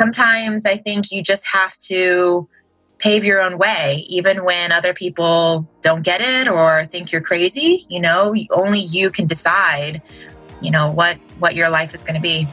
sometimes 0.00 0.64
I 0.64 0.78
think 0.78 1.12
you 1.12 1.22
just 1.22 1.46
have 1.46 1.76
to 1.90 2.48
pave 2.96 3.22
your 3.22 3.38
own 3.42 3.58
way, 3.58 4.06
even 4.08 4.44
when 4.46 4.72
other 4.72 4.94
people 4.94 5.68
don't 5.82 6.02
get 6.02 6.22
it 6.22 6.48
or 6.48 6.86
think 6.86 7.12
you're 7.12 7.20
crazy. 7.20 7.84
You 7.90 8.00
know, 8.00 8.34
only 8.50 8.80
you 8.80 9.10
can 9.10 9.26
decide, 9.26 10.00
you 10.62 10.70
know, 10.70 10.90
what 10.90 11.18
what 11.38 11.54
your 11.54 11.68
life 11.68 11.94
is 11.94 12.02
going 12.02 12.14
to 12.14 12.20
be. 12.20 12.48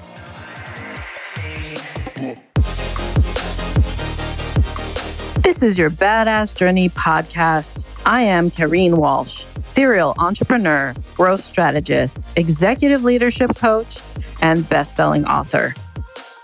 This 5.42 5.64
is 5.64 5.79
your 5.79 5.90
Badass 5.90 6.54
Journey 6.54 6.90
podcast. 6.90 7.86
I 8.06 8.24
am 8.24 8.52
Kareen 8.52 8.96
Walsh, 8.96 9.46
serial 9.62 10.16
entrepreneur, 10.18 10.94
growth 11.16 11.46
strategist, 11.46 12.28
executive 12.36 13.06
leadership 13.06 13.56
coach, 13.56 14.02
and 14.42 14.68
best-selling 14.68 15.26
author. 15.26 15.74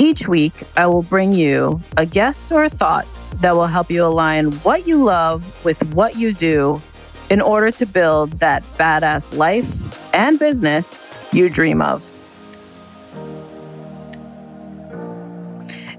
Each 0.04 0.28
week, 0.28 0.52
I 0.76 0.86
will 0.88 1.02
bring 1.02 1.32
you 1.32 1.80
a 1.96 2.06
guest 2.06 2.52
or 2.52 2.66
a 2.66 2.70
thought 2.70 3.07
that 3.36 3.56
will 3.56 3.68
help 3.68 3.89
you 3.89 4.04
align 4.04 4.52
what 4.66 4.86
you 4.86 5.02
love 5.02 5.64
with 5.64 5.82
what 5.94 6.18
you 6.18 6.34
do 6.34 6.82
in 7.30 7.39
order 7.39 7.71
to 7.71 7.86
build 7.86 8.32
that 8.39 8.64
badass 8.78 9.34
life 9.38 10.14
and 10.14 10.38
business 10.38 11.08
you 11.32 11.50
dream 11.50 11.82
of. 11.82 12.11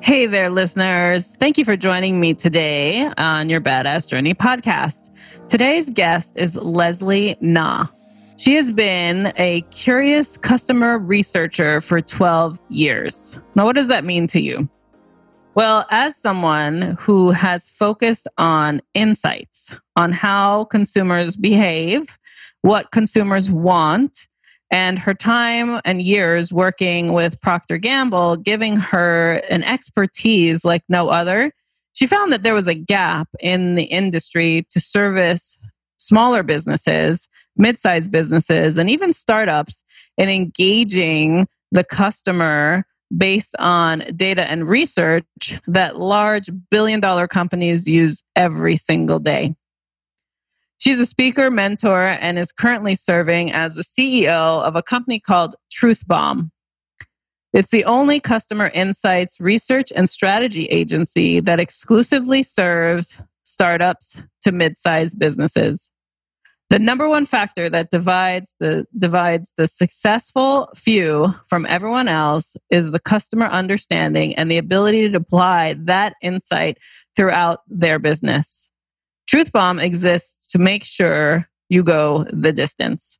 Hey 0.02 0.26
there, 0.26 0.50
listeners. 0.50 1.34
Thank 1.36 1.56
you 1.56 1.64
for 1.64 1.74
joining 1.74 2.20
me 2.20 2.34
today 2.34 3.10
on 3.16 3.48
your 3.48 3.62
Badass 3.62 4.06
Journey 4.06 4.34
podcast. 4.34 5.08
Today's 5.48 5.88
guest 5.88 6.34
is 6.36 6.56
Leslie 6.56 7.38
Na. 7.40 7.86
She 8.36 8.54
has 8.56 8.72
been 8.72 9.32
a 9.36 9.60
curious 9.70 10.36
customer 10.36 10.98
researcher 10.98 11.80
for 11.80 12.00
12 12.00 12.60
years. 12.68 13.38
Now, 13.54 13.64
what 13.64 13.76
does 13.76 13.86
that 13.86 14.04
mean 14.04 14.26
to 14.28 14.40
you? 14.40 14.68
Well, 15.54 15.86
as 15.90 16.16
someone 16.16 16.96
who 16.98 17.30
has 17.30 17.68
focused 17.68 18.26
on 18.36 18.82
insights 18.92 19.78
on 19.94 20.10
how 20.10 20.64
consumers 20.64 21.36
behave, 21.36 22.18
what 22.62 22.90
consumers 22.90 23.52
want, 23.52 24.26
and 24.68 24.98
her 24.98 25.14
time 25.14 25.80
and 25.84 26.02
years 26.02 26.52
working 26.52 27.12
with 27.12 27.40
Procter 27.40 27.78
Gamble 27.78 28.36
giving 28.38 28.74
her 28.74 29.34
an 29.48 29.62
expertise 29.62 30.64
like 30.64 30.82
no 30.88 31.08
other, 31.08 31.52
she 31.92 32.08
found 32.08 32.32
that 32.32 32.42
there 32.42 32.54
was 32.54 32.66
a 32.66 32.74
gap 32.74 33.28
in 33.38 33.76
the 33.76 33.84
industry 33.84 34.66
to 34.70 34.80
service 34.80 35.56
smaller 36.06 36.42
businesses, 36.42 37.28
mid-sized 37.56 38.10
businesses, 38.10 38.78
and 38.78 38.90
even 38.90 39.12
startups 39.12 39.84
in 40.16 40.28
engaging 40.28 41.46
the 41.72 41.84
customer 41.84 42.84
based 43.16 43.54
on 43.58 44.00
data 44.16 44.50
and 44.50 44.68
research 44.68 45.24
that 45.66 45.98
large 45.98 46.50
billion 46.70 47.00
dollar 47.00 47.28
companies 47.28 47.88
use 47.88 48.22
every 48.34 48.76
single 48.76 49.18
day. 49.18 49.54
She's 50.78 51.00
a 51.00 51.06
speaker, 51.06 51.50
mentor, 51.50 52.16
and 52.20 52.38
is 52.38 52.52
currently 52.52 52.94
serving 52.94 53.52
as 53.52 53.74
the 53.74 53.84
CEO 53.84 54.62
of 54.62 54.76
a 54.76 54.82
company 54.82 55.20
called 55.20 55.54
Truth 55.70 56.06
Bomb. 56.06 56.50
It's 57.52 57.70
the 57.70 57.84
only 57.84 58.18
customer 58.18 58.68
insights 58.74 59.38
research 59.38 59.92
and 59.94 60.10
strategy 60.10 60.64
agency 60.66 61.38
that 61.40 61.60
exclusively 61.60 62.42
serves 62.42 63.22
startups 63.44 64.20
to 64.42 64.50
mid 64.50 64.76
sized 64.76 65.18
businesses. 65.18 65.88
The 66.70 66.78
number 66.78 67.08
one 67.08 67.26
factor 67.26 67.68
that 67.70 67.90
divides 67.90 68.54
the 68.58 68.86
divides 68.96 69.52
the 69.56 69.68
successful 69.68 70.70
few 70.74 71.28
from 71.46 71.66
everyone 71.66 72.08
else 72.08 72.56
is 72.70 72.90
the 72.90 72.98
customer 72.98 73.46
understanding 73.46 74.34
and 74.34 74.50
the 74.50 74.58
ability 74.58 75.10
to 75.10 75.16
apply 75.18 75.74
that 75.80 76.14
insight 76.22 76.78
throughout 77.16 77.60
their 77.68 77.98
business. 77.98 78.70
Truth 79.26 79.52
Bomb 79.52 79.78
exists 79.78 80.46
to 80.48 80.58
make 80.58 80.84
sure 80.84 81.46
you 81.68 81.82
go 81.82 82.24
the 82.32 82.52
distance. 82.52 83.18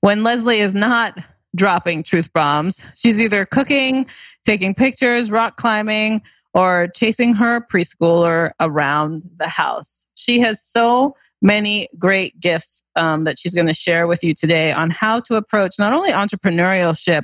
When 0.00 0.22
Leslie 0.22 0.60
is 0.60 0.74
not 0.74 1.18
dropping 1.54 2.02
truth 2.02 2.32
bombs, 2.32 2.84
she's 2.94 3.20
either 3.20 3.44
cooking, 3.44 4.06
taking 4.44 4.74
pictures, 4.74 5.30
rock 5.30 5.56
climbing, 5.56 6.22
or 6.52 6.88
chasing 6.94 7.34
her 7.34 7.60
preschooler 7.60 8.52
around 8.60 9.22
the 9.38 9.48
house. 9.48 10.06
She 10.14 10.40
has 10.40 10.62
so 10.62 11.16
many 11.42 11.88
great 11.98 12.38
gifts 12.40 12.82
um, 12.96 13.24
that 13.24 13.38
she's 13.38 13.54
going 13.54 13.66
to 13.66 13.74
share 13.74 14.06
with 14.06 14.22
you 14.22 14.34
today 14.34 14.72
on 14.72 14.90
how 14.90 15.20
to 15.20 15.36
approach 15.36 15.78
not 15.78 15.92
only 15.92 16.10
entrepreneurship, 16.10 17.22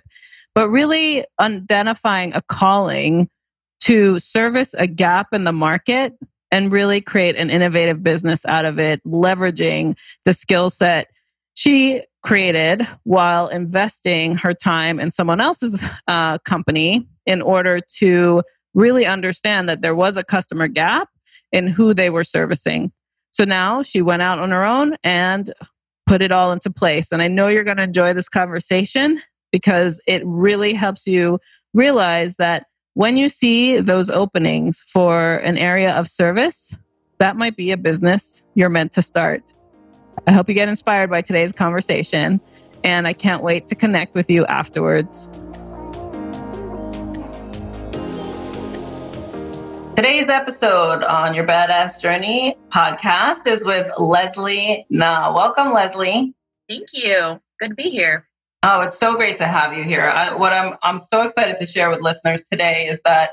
but 0.54 0.68
really 0.68 1.24
identifying 1.40 2.34
a 2.34 2.42
calling 2.42 3.28
to 3.80 4.18
service 4.18 4.74
a 4.74 4.86
gap 4.86 5.28
in 5.32 5.44
the 5.44 5.52
market 5.52 6.14
and 6.50 6.72
really 6.72 7.00
create 7.00 7.36
an 7.36 7.48
innovative 7.48 8.02
business 8.02 8.44
out 8.44 8.64
of 8.64 8.78
it, 8.78 9.02
leveraging 9.04 9.96
the 10.24 10.32
skill 10.32 10.68
set 10.68 11.06
she 11.54 12.02
created 12.22 12.86
while 13.04 13.48
investing 13.48 14.34
her 14.36 14.52
time 14.52 15.00
in 15.00 15.10
someone 15.10 15.40
else's 15.40 15.82
uh, 16.06 16.38
company 16.38 17.06
in 17.26 17.42
order 17.42 17.80
to 17.98 18.42
really 18.74 19.06
understand 19.06 19.68
that 19.68 19.82
there 19.82 19.94
was 19.94 20.16
a 20.16 20.22
customer 20.22 20.68
gap 20.68 21.08
in 21.52 21.66
who 21.66 21.92
they 21.92 22.10
were 22.10 22.24
servicing. 22.24 22.92
So 23.32 23.44
now 23.44 23.82
she 23.82 24.02
went 24.02 24.22
out 24.22 24.38
on 24.38 24.50
her 24.50 24.64
own 24.64 24.96
and 25.04 25.52
put 26.06 26.22
it 26.22 26.32
all 26.32 26.52
into 26.52 26.70
place. 26.70 27.12
And 27.12 27.22
I 27.22 27.28
know 27.28 27.48
you're 27.48 27.64
going 27.64 27.76
to 27.76 27.82
enjoy 27.82 28.12
this 28.12 28.28
conversation 28.28 29.20
because 29.52 30.00
it 30.06 30.22
really 30.24 30.74
helps 30.74 31.06
you 31.06 31.38
realize 31.72 32.36
that 32.36 32.66
when 32.94 33.16
you 33.16 33.28
see 33.28 33.78
those 33.78 34.10
openings 34.10 34.82
for 34.86 35.36
an 35.36 35.56
area 35.56 35.94
of 35.94 36.08
service, 36.08 36.76
that 37.18 37.36
might 37.36 37.56
be 37.56 37.70
a 37.70 37.76
business 37.76 38.42
you're 38.54 38.68
meant 38.68 38.92
to 38.92 39.02
start. 39.02 39.42
I 40.26 40.32
hope 40.32 40.48
you 40.48 40.54
get 40.54 40.68
inspired 40.68 41.10
by 41.10 41.22
today's 41.22 41.52
conversation, 41.52 42.40
and 42.82 43.06
I 43.06 43.12
can't 43.12 43.42
wait 43.42 43.68
to 43.68 43.74
connect 43.74 44.14
with 44.14 44.28
you 44.28 44.44
afterwards. 44.46 45.28
Today's 50.00 50.30
episode 50.30 51.04
on 51.04 51.34
your 51.34 51.46
Badass 51.46 52.00
Journey 52.00 52.56
podcast 52.70 53.46
is 53.46 53.66
with 53.66 53.92
Leslie 53.98 54.86
Na. 54.88 55.30
Welcome, 55.34 55.74
Leslie. 55.74 56.32
Thank 56.70 56.86
you. 56.94 57.38
Good 57.60 57.68
to 57.68 57.74
be 57.74 57.90
here. 57.90 58.26
Oh, 58.62 58.80
it's 58.80 58.98
so 58.98 59.14
great 59.14 59.36
to 59.36 59.46
have 59.46 59.76
you 59.76 59.84
here. 59.84 60.06
I, 60.06 60.34
what 60.34 60.54
I'm 60.54 60.78
I'm 60.82 60.98
so 60.98 61.20
excited 61.20 61.58
to 61.58 61.66
share 61.66 61.90
with 61.90 62.00
listeners 62.00 62.44
today 62.44 62.86
is 62.86 63.02
that 63.02 63.32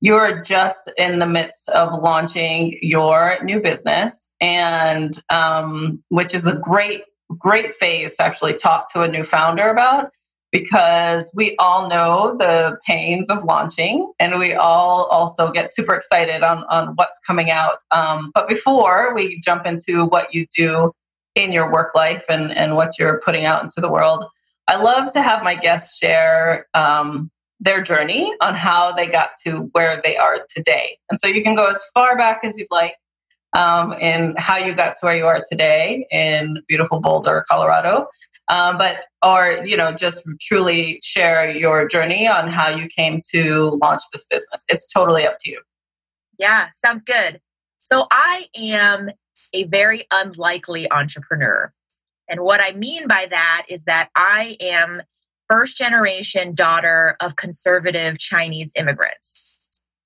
you're 0.00 0.42
just 0.42 0.90
in 0.98 1.20
the 1.20 1.26
midst 1.26 1.68
of 1.68 1.96
launching 2.02 2.76
your 2.82 3.36
new 3.44 3.60
business, 3.60 4.28
and 4.40 5.16
um, 5.30 6.02
which 6.08 6.34
is 6.34 6.48
a 6.48 6.58
great 6.58 7.04
great 7.38 7.72
phase 7.72 8.16
to 8.16 8.24
actually 8.24 8.54
talk 8.54 8.92
to 8.94 9.02
a 9.02 9.08
new 9.08 9.22
founder 9.22 9.68
about 9.68 10.10
because 10.50 11.32
we 11.36 11.54
all 11.58 11.88
know 11.88 12.34
the 12.36 12.78
pains 12.86 13.30
of 13.30 13.44
launching 13.44 14.10
and 14.18 14.38
we 14.38 14.54
all 14.54 15.06
also 15.10 15.50
get 15.52 15.70
super 15.70 15.94
excited 15.94 16.42
on, 16.42 16.64
on 16.70 16.94
what's 16.94 17.18
coming 17.18 17.50
out. 17.50 17.78
Um, 17.90 18.30
but 18.34 18.48
before 18.48 19.14
we 19.14 19.40
jump 19.40 19.66
into 19.66 20.06
what 20.06 20.32
you 20.32 20.46
do 20.56 20.92
in 21.34 21.52
your 21.52 21.70
work 21.70 21.94
life 21.94 22.24
and, 22.30 22.50
and 22.50 22.76
what 22.76 22.98
you're 22.98 23.20
putting 23.24 23.44
out 23.44 23.62
into 23.62 23.80
the 23.80 23.90
world, 23.90 24.24
I 24.68 24.80
love 24.80 25.12
to 25.12 25.22
have 25.22 25.42
my 25.42 25.54
guests 25.54 25.98
share 25.98 26.66
um, 26.74 27.30
their 27.60 27.82
journey 27.82 28.32
on 28.42 28.54
how 28.54 28.92
they 28.92 29.06
got 29.06 29.30
to 29.44 29.68
where 29.72 30.00
they 30.02 30.16
are 30.16 30.40
today. 30.54 30.98
And 31.10 31.18
so 31.18 31.28
you 31.28 31.42
can 31.42 31.54
go 31.54 31.68
as 31.68 31.82
far 31.92 32.16
back 32.16 32.40
as 32.44 32.56
you'd 32.58 32.68
like 32.70 32.94
um, 33.54 33.92
in 33.94 34.34
how 34.36 34.56
you 34.56 34.74
got 34.74 34.92
to 34.92 34.98
where 35.02 35.16
you 35.16 35.26
are 35.26 35.42
today 35.50 36.06
in 36.10 36.62
beautiful 36.68 37.00
Boulder, 37.00 37.44
Colorado 37.50 38.06
um, 38.48 38.78
but 38.78 39.04
or 39.24 39.64
you 39.64 39.76
know 39.76 39.92
just 39.92 40.26
truly 40.40 41.00
share 41.02 41.50
your 41.50 41.86
journey 41.86 42.26
on 42.26 42.50
how 42.50 42.68
you 42.68 42.86
came 42.86 43.20
to 43.32 43.78
launch 43.82 44.02
this 44.12 44.26
business. 44.26 44.64
It's 44.68 44.90
totally 44.92 45.26
up 45.26 45.36
to 45.40 45.50
you. 45.50 45.60
Yeah 46.38 46.68
sounds 46.72 47.04
good. 47.04 47.40
So 47.78 48.06
i 48.10 48.46
am 48.58 49.10
a 49.52 49.64
very 49.64 50.04
unlikely 50.10 50.90
entrepreneur. 50.90 51.72
And 52.28 52.40
what 52.40 52.60
i 52.60 52.72
mean 52.72 53.06
by 53.08 53.26
that 53.30 53.66
is 53.68 53.84
that 53.84 54.10
i 54.14 54.56
am 54.60 55.02
first 55.48 55.78
generation 55.78 56.54
daughter 56.54 57.16
of 57.20 57.36
conservative 57.36 58.18
chinese 58.18 58.72
immigrants. 58.76 59.60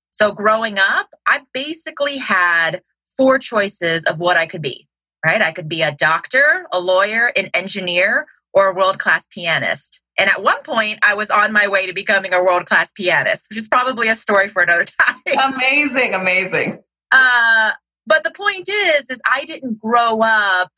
So 0.09 0.31
growing 0.31 0.79
up 0.79 1.09
i 1.27 1.41
basically 1.53 2.17
had 2.17 2.81
four 3.17 3.37
choices 3.37 4.03
of 4.05 4.17
what 4.19 4.37
i 4.37 4.47
could 4.47 4.61
be 4.61 4.87
right? 5.25 5.41
I 5.41 5.51
could 5.51 5.69
be 5.69 5.81
a 5.81 5.91
doctor, 5.93 6.67
a 6.73 6.79
lawyer, 6.79 7.31
an 7.37 7.49
engineer, 7.53 8.27
or 8.53 8.69
a 8.69 8.75
world 8.75 8.99
class 8.99 9.27
pianist. 9.27 10.01
And 10.17 10.29
at 10.29 10.43
one 10.43 10.61
point, 10.63 10.99
I 11.01 11.15
was 11.15 11.31
on 11.31 11.51
my 11.51 11.67
way 11.67 11.87
to 11.87 11.93
becoming 11.93 12.33
a 12.33 12.43
world 12.43 12.65
class 12.65 12.91
pianist, 12.91 13.47
which 13.49 13.57
is 13.57 13.67
probably 13.67 14.09
a 14.09 14.15
story 14.15 14.47
for 14.47 14.61
another 14.61 14.83
time. 15.01 15.53
Amazing, 15.53 16.13
amazing. 16.13 16.79
Uh, 17.11 17.71
but 18.05 18.23
the 18.23 18.31
point 18.31 18.69
is, 18.69 19.09
is 19.09 19.21
I 19.31 19.45
didn't 19.45 19.79
grow 19.79 20.19
up 20.21 20.69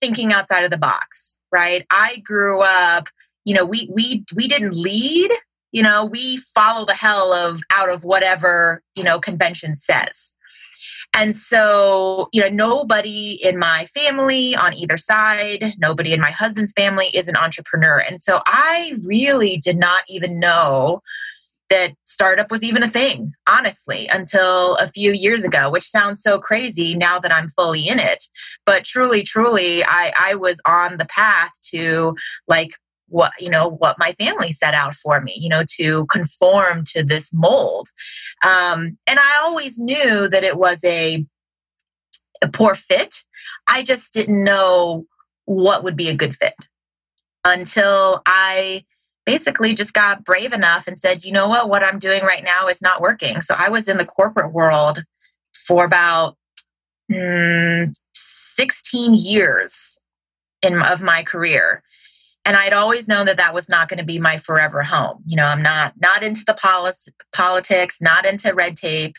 thinking 0.00 0.32
outside 0.32 0.64
of 0.64 0.70
the 0.70 0.78
box, 0.78 1.38
right? 1.52 1.86
I 1.90 2.18
grew 2.24 2.60
up, 2.60 3.08
you 3.44 3.54
know, 3.54 3.64
we 3.64 3.88
we 3.92 4.24
we 4.34 4.48
didn't 4.48 4.74
lead 4.74 5.30
You 5.72 5.82
know, 5.82 6.04
we 6.06 6.38
follow 6.38 6.84
the 6.86 6.94
hell 6.94 7.32
of 7.32 7.60
out 7.72 7.90
of 7.90 8.04
whatever, 8.04 8.82
you 8.94 9.04
know, 9.04 9.18
convention 9.18 9.76
says. 9.76 10.34
And 11.18 11.34
so, 11.34 12.28
you 12.32 12.40
know, 12.40 12.48
nobody 12.48 13.40
in 13.42 13.58
my 13.58 13.86
family 13.86 14.54
on 14.54 14.72
either 14.74 14.96
side, 14.96 15.74
nobody 15.76 16.12
in 16.12 16.20
my 16.20 16.30
husband's 16.30 16.72
family 16.72 17.06
is 17.12 17.26
an 17.26 17.36
entrepreneur. 17.36 18.00
And 18.08 18.20
so 18.20 18.40
I 18.46 18.94
really 19.02 19.56
did 19.56 19.78
not 19.78 20.04
even 20.08 20.38
know 20.38 21.02
that 21.70 21.94
startup 22.04 22.52
was 22.52 22.62
even 22.62 22.84
a 22.84 22.88
thing, 22.88 23.32
honestly, 23.48 24.08
until 24.12 24.76
a 24.76 24.86
few 24.86 25.12
years 25.12 25.42
ago, 25.42 25.68
which 25.70 25.82
sounds 25.82 26.22
so 26.22 26.38
crazy 26.38 26.94
now 26.94 27.18
that 27.18 27.32
I'm 27.32 27.48
fully 27.48 27.88
in 27.88 27.98
it. 27.98 28.22
But 28.64 28.84
truly, 28.84 29.24
truly, 29.24 29.82
I, 29.84 30.12
I 30.18 30.34
was 30.36 30.62
on 30.66 30.98
the 30.98 31.06
path 31.06 31.50
to 31.72 32.14
like 32.46 32.76
what 33.08 33.32
you 33.40 33.50
know 33.50 33.68
what 33.68 33.98
my 33.98 34.12
family 34.12 34.52
set 34.52 34.74
out 34.74 34.94
for 34.94 35.20
me 35.20 35.34
you 35.36 35.48
know 35.48 35.62
to 35.76 36.06
conform 36.06 36.84
to 36.84 37.02
this 37.02 37.32
mold. 37.32 37.88
Um, 38.44 38.98
and 39.06 39.18
i 39.18 39.40
always 39.40 39.78
knew 39.78 40.28
that 40.28 40.44
it 40.44 40.56
was 40.56 40.82
a, 40.84 41.24
a 42.42 42.48
poor 42.48 42.74
fit. 42.74 43.24
I 43.66 43.82
just 43.82 44.12
didn't 44.12 44.42
know 44.42 45.06
what 45.44 45.82
would 45.84 45.96
be 45.96 46.08
a 46.08 46.16
good 46.16 46.36
fit 46.36 46.68
until 47.44 48.22
i 48.26 48.84
basically 49.24 49.74
just 49.74 49.92
got 49.92 50.24
brave 50.24 50.52
enough 50.52 50.86
and 50.86 50.98
said 50.98 51.24
you 51.24 51.32
know 51.32 51.48
what? 51.48 51.68
What 51.68 51.82
i'm 51.82 51.98
doing 51.98 52.22
right 52.22 52.44
now 52.44 52.66
is 52.66 52.82
not 52.82 53.00
working. 53.00 53.40
So 53.40 53.54
i 53.58 53.68
was 53.68 53.88
in 53.88 53.96
the 53.96 54.04
corporate 54.04 54.52
world 54.52 55.02
for 55.54 55.84
about 55.84 56.36
mm, 57.10 57.94
16 58.14 59.14
years 59.14 60.00
in 60.62 60.80
of 60.82 61.02
my 61.02 61.22
career 61.22 61.82
and 62.48 62.56
i'd 62.56 62.72
always 62.72 63.06
known 63.06 63.26
that 63.26 63.36
that 63.36 63.54
was 63.54 63.68
not 63.68 63.88
going 63.88 63.98
to 63.98 64.04
be 64.04 64.18
my 64.18 64.38
forever 64.38 64.82
home. 64.82 65.22
You 65.26 65.36
know 65.36 65.46
i'm 65.46 65.62
not 65.62 65.92
not 66.00 66.24
into 66.24 66.42
the 66.44 66.54
policy, 66.54 67.12
politics 67.32 68.00
not 68.00 68.26
into 68.26 68.52
red 68.54 68.74
tape 68.74 69.14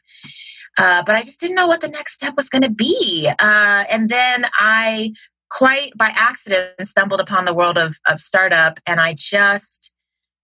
uh, 0.78 1.04
but 1.06 1.16
i 1.16 1.22
just 1.22 1.40
didn't 1.40 1.56
know 1.56 1.68
what 1.68 1.82
the 1.82 1.88
next 1.88 2.14
step 2.14 2.34
was 2.36 2.50
going 2.50 2.64
to 2.64 2.72
be. 2.72 3.30
Uh, 3.40 3.86
and 3.90 4.10
then 4.10 4.46
i 4.56 5.14
quite 5.50 5.92
by 5.96 6.12
accident 6.16 6.74
stumbled 6.84 7.22
upon 7.22 7.46
the 7.46 7.54
world 7.54 7.78
of, 7.78 7.96
of 8.08 8.20
startup 8.20 8.80
and 8.86 9.00
i 9.00 9.14
just 9.18 9.94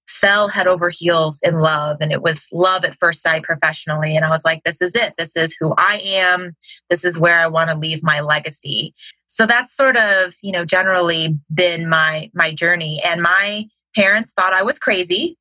fell 0.07 0.47
head 0.47 0.67
over 0.67 0.91
heels 0.91 1.39
in 1.43 1.57
love 1.57 1.97
and 1.99 2.11
it 2.11 2.21
was 2.21 2.47
love 2.51 2.85
at 2.85 2.95
first 2.95 3.21
sight 3.21 3.43
professionally 3.43 4.15
and 4.15 4.23
i 4.23 4.29
was 4.29 4.45
like 4.45 4.63
this 4.63 4.81
is 4.81 4.95
it. 4.95 5.13
This 5.17 5.35
is 5.35 5.55
who 5.59 5.73
i 5.77 5.99
am. 6.05 6.55
This 6.89 7.03
is 7.03 7.19
where 7.19 7.39
i 7.39 7.47
want 7.47 7.69
to 7.69 7.77
leave 7.77 8.03
my 8.03 8.19
legacy. 8.21 8.93
So 9.27 9.45
that's 9.45 9.75
sort 9.75 9.97
of 9.97 10.33
you 10.43 10.51
know 10.51 10.65
generally 10.65 11.39
been 11.53 11.89
my 11.89 12.29
my 12.33 12.51
journey 12.51 13.01
and 13.05 13.21
my 13.21 13.65
parents 13.95 14.33
thought 14.33 14.53
i 14.53 14.61
was 14.61 14.77
crazy 14.77 15.37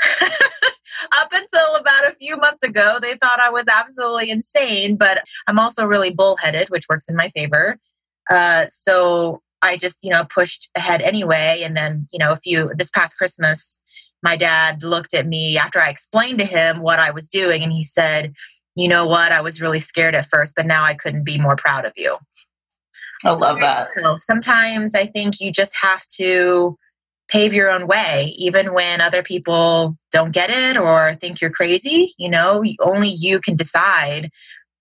up 0.22 1.32
until 1.32 1.76
about 1.76 2.08
a 2.08 2.16
few 2.20 2.36
months 2.36 2.62
ago. 2.62 2.98
They 3.00 3.14
thought 3.14 3.40
i 3.40 3.50
was 3.50 3.66
absolutely 3.68 4.30
insane 4.30 4.96
but 4.96 5.24
i'm 5.48 5.58
also 5.58 5.86
really 5.86 6.14
bullheaded 6.14 6.70
which 6.70 6.86
works 6.88 7.08
in 7.08 7.16
my 7.16 7.30
favor. 7.30 7.78
Uh, 8.30 8.66
so 8.68 9.42
i 9.62 9.76
just 9.76 9.98
you 10.02 10.10
know 10.10 10.24
pushed 10.24 10.70
ahead 10.76 11.02
anyway 11.02 11.62
and 11.64 11.76
then 11.76 12.08
you 12.12 12.18
know 12.18 12.32
a 12.32 12.36
few 12.36 12.70
this 12.76 12.90
past 12.90 13.16
christmas 13.18 13.80
my 14.24 14.36
dad 14.36 14.82
looked 14.82 15.14
at 15.14 15.26
me 15.26 15.56
after 15.56 15.80
i 15.80 15.88
explained 15.88 16.38
to 16.38 16.44
him 16.44 16.80
what 16.80 16.98
i 16.98 17.10
was 17.10 17.28
doing 17.28 17.62
and 17.62 17.72
he 17.72 17.82
said 17.82 18.32
you 18.74 18.88
know 18.88 19.06
what 19.06 19.30
i 19.30 19.40
was 19.40 19.60
really 19.60 19.80
scared 19.80 20.14
at 20.14 20.26
first 20.26 20.54
but 20.56 20.66
now 20.66 20.82
i 20.82 20.94
couldn't 20.94 21.24
be 21.24 21.38
more 21.38 21.56
proud 21.56 21.84
of 21.84 21.92
you 21.96 22.16
I 23.24 23.30
love 23.30 23.60
that. 23.60 23.88
sometimes 24.18 24.94
I 24.94 25.06
think 25.06 25.40
you 25.40 25.50
just 25.50 25.76
have 25.80 26.04
to 26.18 26.76
pave 27.28 27.54
your 27.54 27.70
own 27.70 27.86
way, 27.86 28.34
even 28.36 28.74
when 28.74 29.00
other 29.00 29.22
people 29.22 29.96
don't 30.12 30.32
get 30.32 30.50
it 30.50 30.76
or 30.76 31.14
think 31.14 31.40
you're 31.40 31.50
crazy. 31.50 32.12
You 32.18 32.30
know, 32.30 32.62
only 32.80 33.08
you 33.08 33.40
can 33.40 33.56
decide, 33.56 34.30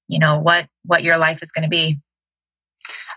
you 0.08 0.20
know, 0.20 0.38
what 0.40 0.68
what 0.86 1.04
your 1.04 1.18
life 1.18 1.42
is 1.42 1.52
going 1.52 1.64
to 1.64 1.70
be. 1.70 2.00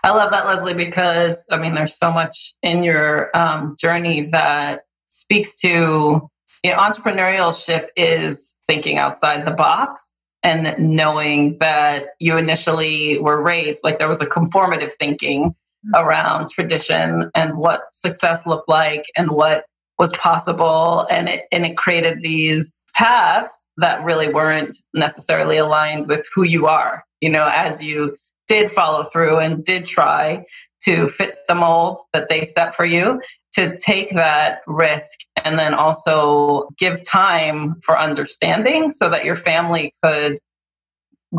I 0.03 0.11
love 0.11 0.31
that, 0.31 0.45
Leslie, 0.45 0.73
because 0.73 1.45
I 1.51 1.57
mean, 1.57 1.75
there's 1.75 1.97
so 1.97 2.11
much 2.11 2.53
in 2.63 2.83
your 2.83 3.35
um, 3.35 3.75
journey 3.79 4.27
that 4.31 4.83
speaks 5.17 5.55
to 5.55 6.29
you 6.63 6.71
know, 6.71 6.77
entrepreneurship 6.77 7.87
is 7.95 8.55
thinking 8.65 8.97
outside 8.97 9.45
the 9.45 9.51
box 9.51 10.13
and 10.43 10.75
knowing 10.79 11.57
that 11.59 12.05
you 12.19 12.37
initially 12.37 13.19
were 13.19 13.41
raised 13.41 13.83
like 13.83 13.99
there 13.99 14.07
was 14.07 14.21
a 14.21 14.25
conformative 14.25 14.93
thinking 14.93 15.49
mm-hmm. 15.49 15.95
around 15.95 16.49
tradition 16.49 17.29
and 17.35 17.57
what 17.57 17.81
success 17.91 18.47
looked 18.47 18.69
like 18.69 19.05
and 19.15 19.29
what 19.31 19.65
was 19.99 20.11
possible. 20.13 21.07
And 21.09 21.27
it 21.27 21.41
and 21.51 21.65
it 21.65 21.75
created 21.77 22.21
these 22.21 22.83
paths 22.95 23.67
that 23.77 24.03
really 24.03 24.29
weren't 24.29 24.75
necessarily 24.93 25.57
aligned 25.57 26.07
with 26.07 26.27
who 26.33 26.43
you 26.43 26.65
are 26.65 27.03
you 27.21 27.29
know 27.29 27.49
as 27.51 27.83
you 27.83 28.17
did 28.47 28.71
follow 28.71 29.03
through 29.03 29.39
and 29.39 29.63
did 29.63 29.85
try 29.85 30.43
to 30.81 31.07
fit 31.07 31.35
the 31.47 31.55
mold 31.55 31.99
that 32.13 32.29
they 32.29 32.43
set 32.43 32.73
for 32.73 32.85
you 32.85 33.21
to 33.57 33.75
take 33.79 34.11
that 34.11 34.61
risk 34.67 35.17
and 35.43 35.57
then 35.57 35.73
also 35.73 36.69
give 36.77 37.03
time 37.03 37.75
for 37.83 37.99
understanding 37.99 38.91
so 38.91 39.09
that 39.09 39.25
your 39.25 39.35
family 39.35 39.91
could 40.03 40.37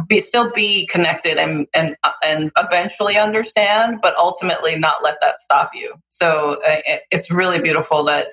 be 0.09 0.19
still 0.19 0.51
be 0.51 0.87
connected 0.89 1.39
and 1.39 1.67
and 1.75 1.97
and 2.23 2.51
eventually 2.59 3.17
understand 3.17 4.01
but 4.03 4.17
ultimately 4.17 4.77
not 4.77 5.03
let 5.03 5.17
that 5.23 5.39
stop 5.39 5.71
you. 5.75 5.95
So 6.09 6.61
uh, 6.67 6.81
it, 6.87 7.03
it's 7.13 7.31
really 7.31 7.61
beautiful 7.61 8.03
that 8.05 8.29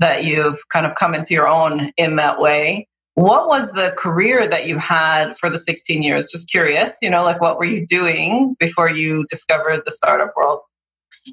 that 0.00 0.24
you've 0.24 0.58
kind 0.68 0.84
of 0.84 0.94
come 0.94 1.14
into 1.14 1.32
your 1.32 1.48
own 1.48 1.92
in 1.96 2.16
that 2.16 2.40
way. 2.40 2.86
What 3.14 3.48
was 3.48 3.72
the 3.72 3.94
career 3.98 4.46
that 4.46 4.66
you 4.66 4.78
had 4.78 5.34
for 5.34 5.50
the 5.50 5.58
16 5.58 6.02
years? 6.02 6.26
Just 6.26 6.50
curious 6.50 6.98
you 7.00 7.08
know 7.08 7.24
like 7.24 7.40
what 7.40 7.58
were 7.58 7.64
you 7.64 7.86
doing 7.86 8.54
before 8.60 8.90
you 8.90 9.24
discovered 9.30 9.80
the 9.86 9.92
startup 9.92 10.34
world 10.36 10.60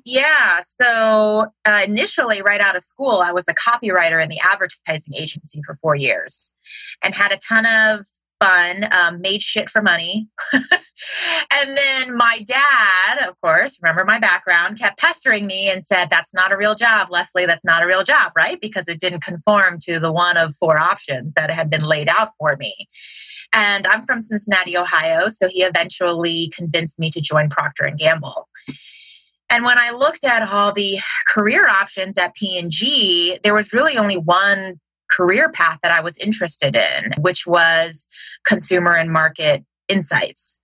yeah. 0.06 0.62
So 0.64 1.48
uh, 1.66 1.82
initially, 1.86 2.42
right 2.42 2.62
out 2.62 2.76
of 2.76 2.82
school, 2.84 3.20
I 3.20 3.32
was 3.32 3.46
a 3.48 3.54
copywriter 3.54 4.22
in 4.22 4.30
the 4.30 4.40
advertising 4.44 5.16
agency 5.16 5.62
for 5.66 5.76
four 5.76 5.96
years 5.96 6.54
and 7.04 7.16
had 7.16 7.32
a 7.32 7.38
ton 7.38 7.66
of 7.66 8.06
fun, 8.40 8.88
um, 8.92 9.22
made 9.22 9.42
shit 9.42 9.70
for 9.70 9.82
money. 9.82 10.28
and 10.54 11.78
then 11.78 12.16
my 12.16 12.44
dad, 12.46 13.28
of 13.28 13.40
course, 13.42 13.80
remember 13.82 14.06
my 14.06 14.20
background, 14.20 14.80
kept 14.80 15.00
pestering 15.00 15.48
me 15.48 15.70
and 15.70 15.84
said, 15.84 16.10
That's 16.10 16.34
not 16.34 16.54
a 16.54 16.58
real 16.58 16.76
job, 16.76 17.08
Leslie. 17.10 17.46
That's 17.46 17.66
not 17.66 17.84
a 17.84 17.88
real 17.88 18.04
job, 18.04 18.32
right? 18.36 18.60
Because 18.62 18.88
it 18.88 19.00
didn't 19.00 19.24
conform 19.24 19.80
to 19.84 20.00
the 20.00 20.12
one 20.12 20.38
of 20.38 20.56
four 20.56 20.78
options 20.78 21.34
that 21.36 21.50
had 21.50 21.70
been 21.70 21.84
laid 21.84 22.10
out 22.10 22.32
for 22.38 22.56
me. 22.60 22.88
And 23.54 23.88
I'm 23.88 24.04
from 24.04 24.22
Cincinnati, 24.22 24.78
Ohio. 24.78 25.30
So 25.30 25.48
he 25.48 25.64
eventually 25.64 26.52
convinced 26.56 27.00
me 27.00 27.10
to 27.12 27.22
join 27.22 27.50
Procter 27.50 27.86
and 27.86 27.98
Gamble. 27.98 28.48
And 29.50 29.64
when 29.64 29.78
I 29.78 29.92
looked 29.92 30.26
at 30.26 30.48
all 30.52 30.74
the 30.74 30.98
career 31.28 31.68
options 31.68 32.18
at 32.18 32.36
P&G, 32.36 33.40
there 33.44 33.54
was 33.54 33.74
really 33.74 33.98
only 33.98 34.18
one 34.18 34.80
career 35.10 35.50
path 35.52 35.80
that 35.82 35.92
I 35.92 36.02
was 36.02 36.18
interested 36.18 36.76
in, 36.76 37.14
which 37.22 37.48
was 37.48 38.08
consumer 38.46 38.96
and 38.96 39.12
market 39.12 39.64
insights. 39.88 40.60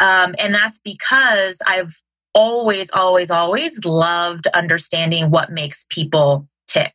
Um, 0.00 0.34
and 0.38 0.54
that's 0.54 0.80
because 0.80 1.58
I've 1.66 1.94
always, 2.34 2.90
always, 2.90 3.30
always 3.30 3.84
loved 3.84 4.46
understanding 4.48 5.30
what 5.30 5.50
makes 5.50 5.84
people 5.90 6.48
tick. 6.66 6.94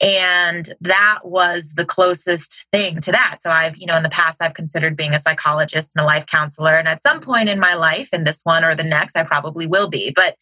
And 0.00 0.74
that 0.80 1.20
was 1.24 1.74
the 1.74 1.84
closest 1.84 2.66
thing 2.72 3.00
to 3.00 3.12
that. 3.12 3.38
So 3.40 3.50
I've, 3.50 3.76
you 3.76 3.86
know, 3.86 3.96
in 3.96 4.02
the 4.02 4.08
past, 4.08 4.42
I've 4.42 4.54
considered 4.54 4.96
being 4.96 5.14
a 5.14 5.18
psychologist 5.18 5.96
and 5.96 6.04
a 6.04 6.06
life 6.06 6.26
counselor. 6.26 6.74
And 6.74 6.88
at 6.88 7.02
some 7.02 7.20
point 7.20 7.48
in 7.48 7.60
my 7.60 7.74
life, 7.74 8.08
in 8.12 8.24
this 8.24 8.42
one 8.44 8.64
or 8.64 8.74
the 8.74 8.84
next, 8.84 9.16
I 9.16 9.24
probably 9.24 9.66
will 9.66 9.88
be. 9.88 10.12
But 10.14 10.36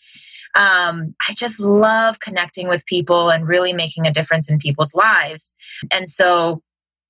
um, 0.55 1.15
I 1.29 1.35
just 1.35 1.61
love 1.61 2.21
connecting 2.21 2.69
with 2.69 2.87
people 2.87 3.31
and 3.31 3.47
really 3.47 3.73
making 3.73 4.07
a 4.07 4.13
difference 4.13 4.51
in 4.51 4.59
people's 4.59 4.95
lives. 4.95 5.55
And 5.93 6.09
so 6.09 6.63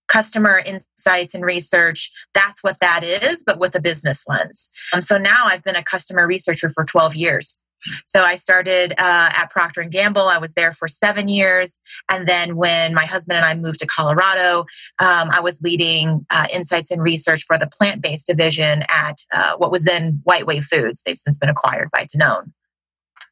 customer 0.08 0.62
insights 0.64 1.34
and 1.34 1.44
research 1.44 2.10
that's 2.34 2.64
what 2.64 2.80
that 2.80 3.04
is 3.04 3.44
but 3.46 3.58
with 3.58 3.74
a 3.74 3.80
business 3.80 4.24
lens 4.26 4.70
um, 4.94 5.02
so 5.02 5.18
now 5.18 5.44
i've 5.44 5.62
been 5.62 5.76
a 5.76 5.84
customer 5.84 6.26
researcher 6.26 6.70
for 6.70 6.82
12 6.82 7.14
years 7.14 7.62
so 8.04 8.22
I 8.22 8.34
started 8.34 8.92
uh, 8.92 9.30
at 9.34 9.50
Procter 9.50 9.80
and 9.80 9.90
Gamble. 9.90 10.22
I 10.22 10.38
was 10.38 10.54
there 10.54 10.72
for 10.72 10.88
seven 10.88 11.28
years, 11.28 11.80
and 12.08 12.26
then 12.28 12.56
when 12.56 12.94
my 12.94 13.04
husband 13.04 13.36
and 13.36 13.46
I 13.46 13.54
moved 13.54 13.80
to 13.80 13.86
Colorado, 13.86 14.60
um, 14.98 15.30
I 15.30 15.40
was 15.40 15.62
leading 15.62 16.26
uh, 16.30 16.46
insights 16.52 16.90
and 16.90 17.02
research 17.02 17.44
for 17.46 17.58
the 17.58 17.66
plant-based 17.68 18.26
division 18.26 18.82
at 18.88 19.18
uh, 19.32 19.56
what 19.56 19.70
was 19.70 19.84
then 19.84 20.22
WhiteWave 20.28 20.64
Foods. 20.64 21.02
They've 21.02 21.18
since 21.18 21.38
been 21.38 21.48
acquired 21.48 21.90
by 21.90 22.06
Danone 22.06 22.52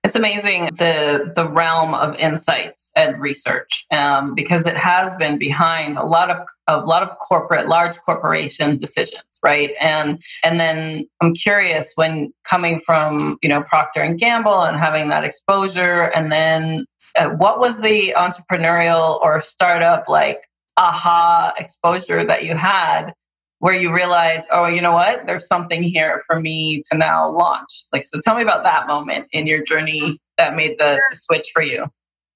it's 0.05 0.17
amazing 0.17 0.67
the 0.77 1.33
the 1.35 1.49
realm 1.49 1.95
of 1.95 2.15
insights 2.17 2.93
and 2.97 3.21
research 3.21 3.87
um, 3.91 4.35
because 4.35 4.67
it 4.67 4.77
has 4.77 5.15
been 5.17 5.39
behind 5.39 5.97
a 5.97 6.05
lot 6.05 6.31
of 6.31 6.47
a 6.69 6.79
lot 6.79 7.03
of 7.03 7.17
corporate 7.19 7.69
large 7.69 7.97
corporation 7.99 8.77
decisions 8.77 9.23
right? 9.45 9.71
And 9.81 10.23
and 10.45 10.59
then 10.59 11.07
i'm 11.21 11.35
curious 11.35 11.93
when 11.95 12.33
coming 12.45 12.79
from 12.79 13.39
you 13.43 13.49
know 13.49 13.63
procter 13.63 14.01
and 14.01 14.19
gamble 14.19 14.63
and 14.63 14.79
having 14.79 15.09
that 15.09 15.25
exposure 15.25 16.11
and 16.15 16.33
then 16.33 16.87
uh, 17.19 17.31
what 17.31 17.59
was 17.59 17.81
the 17.81 18.15
entrepreneurial 18.17 19.21
or 19.21 19.41
startup 19.41 20.09
like 20.09 20.49
aha 20.77 21.53
exposure 21.59 22.25
that 22.25 22.45
you 22.45 22.55
had 22.55 23.13
where 23.59 23.75
you 23.75 23.95
realize, 23.95 24.47
oh, 24.53 24.67
you 24.67 24.83
know 24.83 24.93
what? 24.93 25.27
There's 25.27 25.47
something 25.47 25.83
here 25.83 26.23
for 26.27 26.41
me 26.41 26.83
to 26.91 26.99
now 26.99 27.31
launch. 27.31 27.87
Like, 27.93 28.05
so 28.05 28.21
tell 28.23 28.37
me 28.37 28.43
about 28.43 28.65
that 28.65 28.87
moment 28.87 29.27
in 29.33 29.47
your 29.47 29.63
journey 29.63 30.19
that 30.37 30.55
made 30.55 30.79
the, 30.79 31.01
the 31.11 31.17
switch 31.17 31.51
for 31.55 31.63
you. 31.63 31.87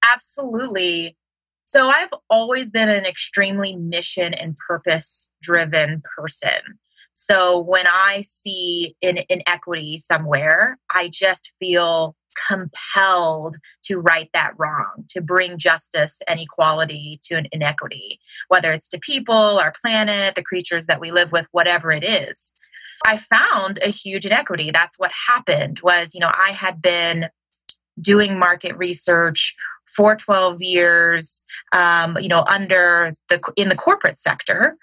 Absolutely. 0.02 1.16
So 1.64 1.88
I've 1.88 2.12
always 2.30 2.70
been 2.70 2.88
an 2.88 3.04
extremely 3.04 3.76
mission 3.76 4.34
and 4.34 4.56
purpose 4.66 5.30
driven 5.42 6.02
person. 6.16 6.78
So 7.12 7.60
when 7.60 7.84
I 7.86 8.22
see 8.22 8.96
an 9.02 9.18
inequity 9.28 9.98
somewhere, 9.98 10.78
I 10.92 11.10
just 11.12 11.52
feel 11.60 12.16
compelled 12.48 13.56
to 13.84 13.98
right 13.98 14.30
that 14.34 14.52
wrong, 14.58 15.04
to 15.08 15.20
bring 15.20 15.58
justice 15.58 16.20
and 16.28 16.40
equality 16.40 17.20
to 17.24 17.34
an 17.34 17.46
inequity, 17.52 18.20
whether 18.48 18.72
it's 18.72 18.88
to 18.88 18.98
people, 18.98 19.34
our 19.34 19.72
planet, 19.80 20.34
the 20.34 20.42
creatures 20.42 20.86
that 20.86 21.00
we 21.00 21.10
live 21.10 21.32
with, 21.32 21.46
whatever 21.52 21.90
it 21.90 22.04
is. 22.04 22.52
I 23.06 23.16
found 23.16 23.78
a 23.82 23.88
huge 23.88 24.26
inequity. 24.26 24.70
That's 24.70 24.98
what 24.98 25.10
happened 25.28 25.80
was, 25.82 26.14
you 26.14 26.20
know, 26.20 26.30
I 26.32 26.50
had 26.50 26.82
been 26.82 27.28
doing 28.00 28.38
market 28.38 28.76
research 28.76 29.54
for 29.86 30.14
12 30.14 30.62
years, 30.62 31.44
um, 31.72 32.16
you 32.20 32.28
know, 32.28 32.44
under 32.46 33.12
the 33.28 33.40
in 33.56 33.68
the 33.68 33.76
corporate 33.76 34.18
sector. 34.18 34.76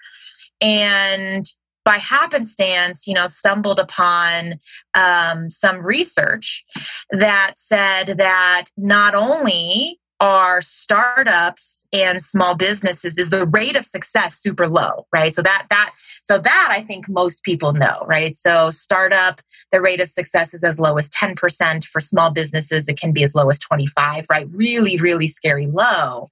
And 0.60 1.46
by 1.88 1.96
happenstance, 1.96 3.06
you 3.06 3.14
know, 3.14 3.26
stumbled 3.26 3.78
upon 3.78 4.60
um, 4.92 5.48
some 5.48 5.78
research 5.78 6.62
that 7.08 7.52
said 7.54 8.18
that 8.18 8.66
not 8.76 9.14
only 9.14 9.98
are 10.20 10.60
startups 10.60 11.86
and 11.92 12.22
small 12.22 12.56
businesses 12.56 13.18
is 13.18 13.30
the 13.30 13.46
rate 13.46 13.76
of 13.76 13.84
success 13.84 14.38
super 14.38 14.66
low 14.66 15.06
right? 15.12 15.32
So 15.32 15.42
that 15.42 15.66
that 15.70 15.94
so 16.22 16.38
that 16.38 16.68
i 16.70 16.80
think 16.80 17.08
most 17.08 17.42
people 17.42 17.72
know 17.72 18.04
right? 18.06 18.34
So 18.34 18.70
startup 18.70 19.40
the 19.72 19.80
rate 19.80 20.00
of 20.00 20.08
success 20.08 20.54
is 20.54 20.64
as 20.64 20.80
low 20.80 20.96
as 20.96 21.10
10% 21.10 21.84
for 21.84 22.00
small 22.00 22.30
businesses 22.30 22.88
it 22.88 22.98
can 22.98 23.12
be 23.12 23.22
as 23.22 23.34
low 23.34 23.48
as 23.48 23.58
25 23.58 24.26
right? 24.30 24.48
Really 24.50 24.96
really 24.96 25.28
scary 25.28 25.66
low. 25.66 26.26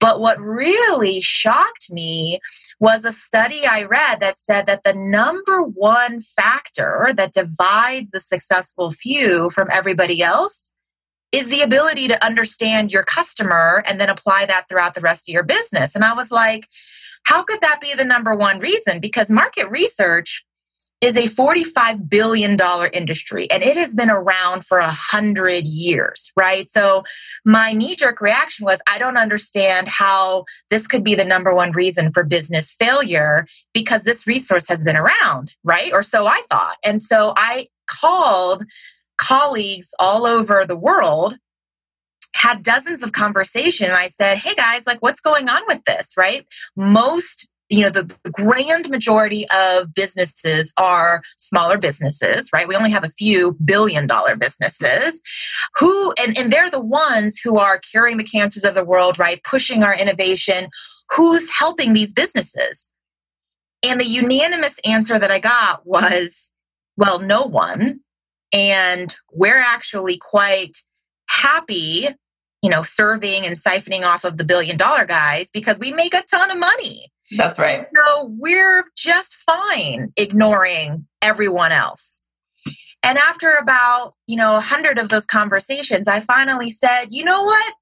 But 0.00 0.20
what 0.20 0.38
really 0.40 1.20
shocked 1.22 1.90
me 1.90 2.40
was 2.78 3.04
a 3.04 3.12
study 3.12 3.66
i 3.66 3.84
read 3.84 4.20
that 4.20 4.36
said 4.36 4.66
that 4.66 4.82
the 4.82 4.94
number 4.94 5.62
one 5.62 6.20
factor 6.20 7.12
that 7.16 7.32
divides 7.32 8.10
the 8.10 8.20
successful 8.20 8.90
few 8.90 9.50
from 9.50 9.68
everybody 9.70 10.22
else 10.22 10.72
is 11.32 11.48
the 11.48 11.60
ability 11.60 12.08
to 12.08 12.24
understand 12.24 12.92
your 12.92 13.04
customer 13.04 13.82
and 13.86 14.00
then 14.00 14.08
apply 14.08 14.46
that 14.46 14.66
throughout 14.68 14.94
the 14.94 15.00
rest 15.00 15.28
of 15.28 15.32
your 15.32 15.44
business. 15.44 15.94
And 15.94 16.04
I 16.04 16.14
was 16.14 16.30
like, 16.30 16.66
how 17.24 17.42
could 17.42 17.60
that 17.60 17.80
be 17.80 17.94
the 17.94 18.04
number 18.04 18.34
one 18.34 18.58
reason? 18.58 19.00
Because 19.00 19.30
market 19.30 19.70
research 19.70 20.44
is 21.00 21.16
a 21.16 21.24
$45 21.24 22.10
billion 22.10 22.58
industry 22.92 23.50
and 23.50 23.62
it 23.62 23.76
has 23.76 23.94
been 23.94 24.10
around 24.10 24.66
for 24.66 24.78
a 24.78 24.90
hundred 24.90 25.64
years, 25.64 26.30
right? 26.36 26.68
So 26.68 27.04
my 27.46 27.72
knee 27.72 27.96
jerk 27.96 28.20
reaction 28.20 28.66
was, 28.66 28.82
I 28.86 28.98
don't 28.98 29.16
understand 29.16 29.88
how 29.88 30.44
this 30.68 30.86
could 30.86 31.02
be 31.02 31.14
the 31.14 31.24
number 31.24 31.54
one 31.54 31.72
reason 31.72 32.12
for 32.12 32.22
business 32.22 32.76
failure 32.78 33.46
because 33.72 34.02
this 34.04 34.26
resource 34.26 34.68
has 34.68 34.84
been 34.84 34.96
around, 34.96 35.54
right? 35.64 35.90
Or 35.92 36.02
so 36.02 36.26
I 36.26 36.42
thought. 36.50 36.76
And 36.84 37.00
so 37.00 37.32
I 37.36 37.68
called 37.86 38.64
colleagues 39.20 39.94
all 39.98 40.26
over 40.26 40.64
the 40.66 40.76
world 40.76 41.36
had 42.34 42.62
dozens 42.62 43.02
of 43.02 43.12
conversation 43.12 43.90
i 43.90 44.06
said 44.06 44.38
hey 44.38 44.54
guys 44.54 44.86
like 44.86 45.00
what's 45.00 45.20
going 45.20 45.48
on 45.48 45.62
with 45.68 45.84
this? 45.84 46.14
Right? 46.16 46.46
Most 46.76 47.48
you 47.68 47.82
know 47.82 47.90
the, 47.90 48.18
the, 48.24 48.30
grand 48.30 48.90
majority 48.90 49.46
of 49.54 49.94
businesses 49.94 50.74
are 50.76 51.22
smaller 51.36 51.78
businesses 51.78 52.50
right? 52.52 52.66
We 52.66 52.74
only 52.74 52.90
have 52.90 53.04
a 53.04 53.08
few 53.08 53.56
billion 53.64 54.08
dollar 54.08 54.36
businesses 54.36 55.22
who 55.76 56.12
and, 56.20 56.36
and 56.36 56.52
they're 56.52 56.70
the 56.70 56.80
ones 56.80 57.38
who 57.38 57.58
are 57.58 57.78
curing 57.78 58.16
the 58.16 58.24
cancers 58.24 58.64
of 58.64 58.74
the 58.74 58.84
world 58.84 59.18
right? 59.18 59.40
Pushing 59.44 59.84
our 59.84 59.94
innovation. 59.94 60.68
Who's 61.14 61.56
helping 61.56 61.92
these 61.92 62.12
businesses? 62.12 62.90
And 63.82 64.00
the 64.00 64.04
unanimous 64.04 64.80
answer 64.84 65.18
that 65.18 65.30
i 65.30 65.38
got 65.38 65.86
was 65.86 66.50
well 66.96 67.20
no 67.20 67.42
one 67.42 68.00
and 68.52 69.14
we're 69.32 69.60
actually 69.60 70.18
quite 70.18 70.78
happy, 71.28 72.08
you 72.62 72.70
know, 72.70 72.82
serving 72.82 73.46
and 73.46 73.56
siphoning 73.56 74.02
off 74.02 74.24
of 74.24 74.38
the 74.38 74.44
billion 74.44 74.76
dollar 74.76 75.04
guys 75.04 75.50
because 75.50 75.78
we 75.78 75.92
make 75.92 76.14
a 76.14 76.22
ton 76.30 76.50
of 76.50 76.58
money. 76.58 77.10
That's 77.36 77.58
right. 77.58 77.86
So 77.94 78.34
we're 78.38 78.84
just 78.96 79.36
fine 79.36 80.12
ignoring 80.16 81.06
everyone 81.22 81.72
else. 81.72 82.26
And 83.02 83.16
after 83.16 83.52
about, 83.52 84.12
you 84.26 84.36
know, 84.36 84.56
a 84.56 84.60
hundred 84.60 84.98
of 84.98 85.08
those 85.08 85.26
conversations, 85.26 86.08
I 86.08 86.20
finally 86.20 86.70
said, 86.70 87.06
you 87.10 87.24
know 87.24 87.44
what? 87.44 87.74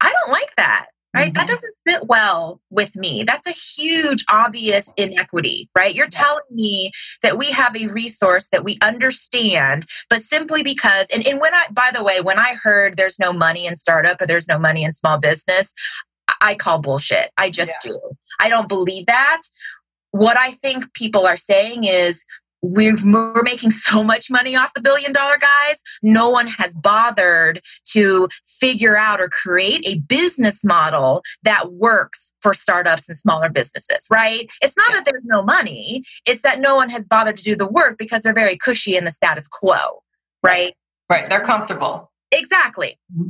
I 0.00 0.12
don't 0.12 0.32
like 0.32 0.54
that 0.56 0.86
right? 1.14 1.26
Mm-hmm. 1.26 1.34
That 1.34 1.48
doesn't 1.48 1.74
sit 1.86 2.06
well 2.06 2.60
with 2.70 2.96
me. 2.96 3.24
That's 3.24 3.46
a 3.46 3.50
huge, 3.52 4.24
obvious 4.30 4.92
inequity, 4.96 5.68
right? 5.76 5.94
You're 5.94 6.08
telling 6.08 6.42
me 6.50 6.90
that 7.22 7.38
we 7.38 7.50
have 7.52 7.76
a 7.76 7.88
resource 7.88 8.48
that 8.52 8.64
we 8.64 8.78
understand, 8.82 9.86
but 10.10 10.22
simply 10.22 10.62
because, 10.62 11.08
and, 11.14 11.26
and 11.26 11.40
when 11.40 11.54
I, 11.54 11.66
by 11.70 11.90
the 11.94 12.04
way, 12.04 12.20
when 12.20 12.38
I 12.38 12.54
heard 12.62 12.96
there's 12.96 13.18
no 13.18 13.32
money 13.32 13.66
in 13.66 13.76
startup 13.76 14.20
or 14.20 14.26
there's 14.26 14.48
no 14.48 14.58
money 14.58 14.84
in 14.84 14.92
small 14.92 15.18
business, 15.18 15.74
I 16.40 16.54
call 16.54 16.80
bullshit. 16.80 17.30
I 17.38 17.50
just 17.50 17.84
yeah. 17.84 17.92
do. 17.92 18.00
I 18.40 18.48
don't 18.48 18.68
believe 18.68 19.06
that. 19.06 19.42
What 20.10 20.36
I 20.38 20.52
think 20.52 20.92
people 20.94 21.26
are 21.26 21.36
saying 21.36 21.84
is 21.84 22.24
we 22.62 22.88
are 22.88 23.42
making 23.42 23.70
so 23.70 24.02
much 24.02 24.30
money 24.30 24.56
off 24.56 24.74
the 24.74 24.80
billion 24.80 25.12
dollar 25.12 25.38
guys. 25.38 25.82
No 26.02 26.28
one 26.28 26.46
has 26.46 26.74
bothered 26.74 27.60
to 27.92 28.28
figure 28.46 28.96
out 28.96 29.20
or 29.20 29.28
create 29.28 29.86
a 29.86 30.00
business 30.00 30.64
model 30.64 31.22
that 31.42 31.72
works 31.72 32.34
for 32.40 32.54
startups 32.54 33.08
and 33.08 33.16
smaller 33.16 33.48
businesses, 33.48 34.06
right? 34.10 34.48
It's 34.62 34.76
not 34.76 34.92
that 34.92 35.04
there's 35.04 35.26
no 35.26 35.42
money, 35.42 36.02
it's 36.26 36.42
that 36.42 36.60
no 36.60 36.76
one 36.76 36.90
has 36.90 37.06
bothered 37.06 37.36
to 37.36 37.44
do 37.44 37.56
the 37.56 37.68
work 37.68 37.98
because 37.98 38.22
they're 38.22 38.32
very 38.34 38.56
cushy 38.56 38.96
in 38.96 39.04
the 39.04 39.12
status 39.12 39.46
quo, 39.48 40.02
right? 40.42 40.74
Right, 41.08 41.28
they're 41.28 41.40
comfortable. 41.40 42.10
Exactly. 42.32 42.98
Mm-hmm. 43.16 43.28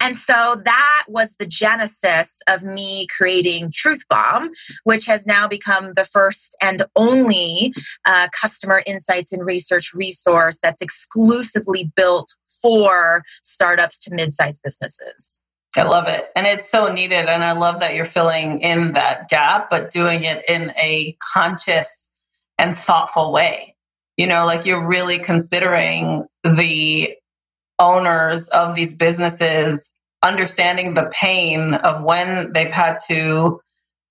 And 0.00 0.14
so 0.14 0.60
that 0.64 1.04
was 1.08 1.36
the 1.36 1.46
genesis 1.46 2.40
of 2.48 2.62
me 2.62 3.06
creating 3.16 3.70
Truth 3.72 4.04
Bomb, 4.08 4.50
which 4.84 5.06
has 5.06 5.26
now 5.26 5.48
become 5.48 5.94
the 5.94 6.04
first 6.04 6.56
and 6.60 6.82
only 6.96 7.72
uh, 8.06 8.28
customer 8.38 8.82
insights 8.86 9.32
and 9.32 9.44
research 9.44 9.92
resource 9.94 10.58
that's 10.62 10.82
exclusively 10.82 11.90
built 11.96 12.34
for 12.62 13.22
startups 13.42 13.98
to 14.00 14.14
mid 14.14 14.32
sized 14.32 14.62
businesses. 14.62 15.42
I 15.76 15.82
love 15.82 16.08
it. 16.08 16.24
And 16.34 16.46
it's 16.46 16.68
so 16.68 16.92
needed. 16.92 17.28
And 17.28 17.44
I 17.44 17.52
love 17.52 17.80
that 17.80 17.94
you're 17.94 18.04
filling 18.04 18.60
in 18.60 18.92
that 18.92 19.28
gap, 19.28 19.68
but 19.68 19.90
doing 19.90 20.24
it 20.24 20.42
in 20.48 20.72
a 20.76 21.16
conscious 21.34 22.10
and 22.58 22.74
thoughtful 22.74 23.32
way. 23.32 23.76
You 24.16 24.26
know, 24.26 24.46
like 24.46 24.64
you're 24.64 24.86
really 24.86 25.18
considering 25.18 26.26
the 26.42 27.14
owners 27.78 28.48
of 28.48 28.74
these 28.74 28.96
businesses 28.96 29.92
understanding 30.22 30.94
the 30.94 31.10
pain 31.12 31.74
of 31.74 32.02
when 32.02 32.50
they've 32.52 32.72
had 32.72 32.98
to 33.08 33.60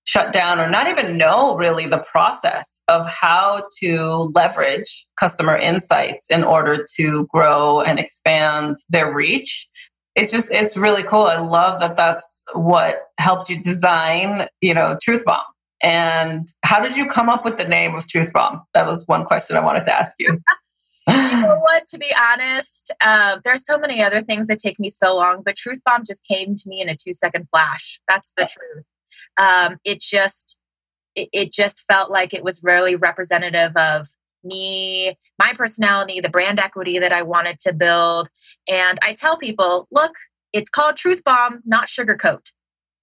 shut 0.06 0.32
down 0.32 0.60
or 0.60 0.70
not 0.70 0.86
even 0.86 1.18
know 1.18 1.56
really 1.56 1.86
the 1.86 2.02
process 2.12 2.82
of 2.88 3.06
how 3.08 3.62
to 3.80 4.30
leverage 4.34 5.06
customer 5.18 5.56
insights 5.56 6.26
in 6.30 6.44
order 6.44 6.86
to 6.96 7.26
grow 7.26 7.80
and 7.80 7.98
expand 7.98 8.76
their 8.88 9.12
reach. 9.12 9.68
It's 10.14 10.30
just 10.30 10.50
it's 10.52 10.76
really 10.76 11.02
cool. 11.02 11.24
I 11.24 11.38
love 11.38 11.80
that 11.80 11.96
that's 11.96 12.44
what 12.54 12.96
helped 13.18 13.50
you 13.50 13.60
design 13.60 14.46
you 14.60 14.74
know 14.74 14.96
truth 15.02 15.24
bomb. 15.24 15.42
And 15.82 16.48
how 16.62 16.80
did 16.80 16.96
you 16.96 17.06
come 17.06 17.28
up 17.28 17.44
with 17.44 17.58
the 17.58 17.68
name 17.68 17.94
of 17.94 18.08
truth 18.08 18.32
bomb? 18.32 18.62
That 18.72 18.86
was 18.86 19.06
one 19.06 19.24
question 19.24 19.56
i 19.56 19.60
wanted 19.60 19.84
to 19.86 19.94
ask 19.94 20.16
you 20.18 20.28
you 21.08 21.40
know 21.40 21.58
what? 21.60 21.86
To 21.86 21.98
be 21.98 22.12
honest, 22.32 22.92
uh, 23.00 23.38
there's 23.44 23.64
so 23.64 23.78
many 23.78 24.02
other 24.02 24.20
things 24.20 24.46
that 24.48 24.58
take 24.58 24.78
me 24.80 24.88
so 24.88 25.16
long, 25.16 25.42
but 25.44 25.56
Truth 25.56 25.80
Bomb 25.84 26.04
just 26.06 26.24
came 26.24 26.56
to 26.56 26.68
me 26.68 26.80
in 26.80 26.88
a 26.88 26.96
two 26.96 27.12
second 27.12 27.48
flash. 27.50 28.00
That's 28.08 28.32
the 28.36 28.46
truth. 28.46 28.84
Um, 29.38 29.78
it 29.84 30.00
just, 30.00 30.58
it, 31.14 31.28
it 31.32 31.52
just 31.52 31.84
felt 31.90 32.10
like 32.10 32.34
it 32.34 32.42
was 32.42 32.62
really 32.62 32.96
representative 32.96 33.72
of 33.76 34.08
me, 34.42 35.16
my 35.38 35.52
personality, 35.54 36.20
the 36.20 36.30
brand 36.30 36.58
equity 36.58 36.98
that 36.98 37.12
I 37.12 37.22
wanted 37.22 37.58
to 37.60 37.72
build. 37.72 38.28
And 38.68 38.98
I 39.02 39.12
tell 39.12 39.36
people, 39.36 39.88
look, 39.90 40.12
it's 40.52 40.70
called 40.70 40.96
Truth 40.96 41.22
Bomb, 41.24 41.62
not 41.64 41.88
Sugarcoat. 41.88 42.52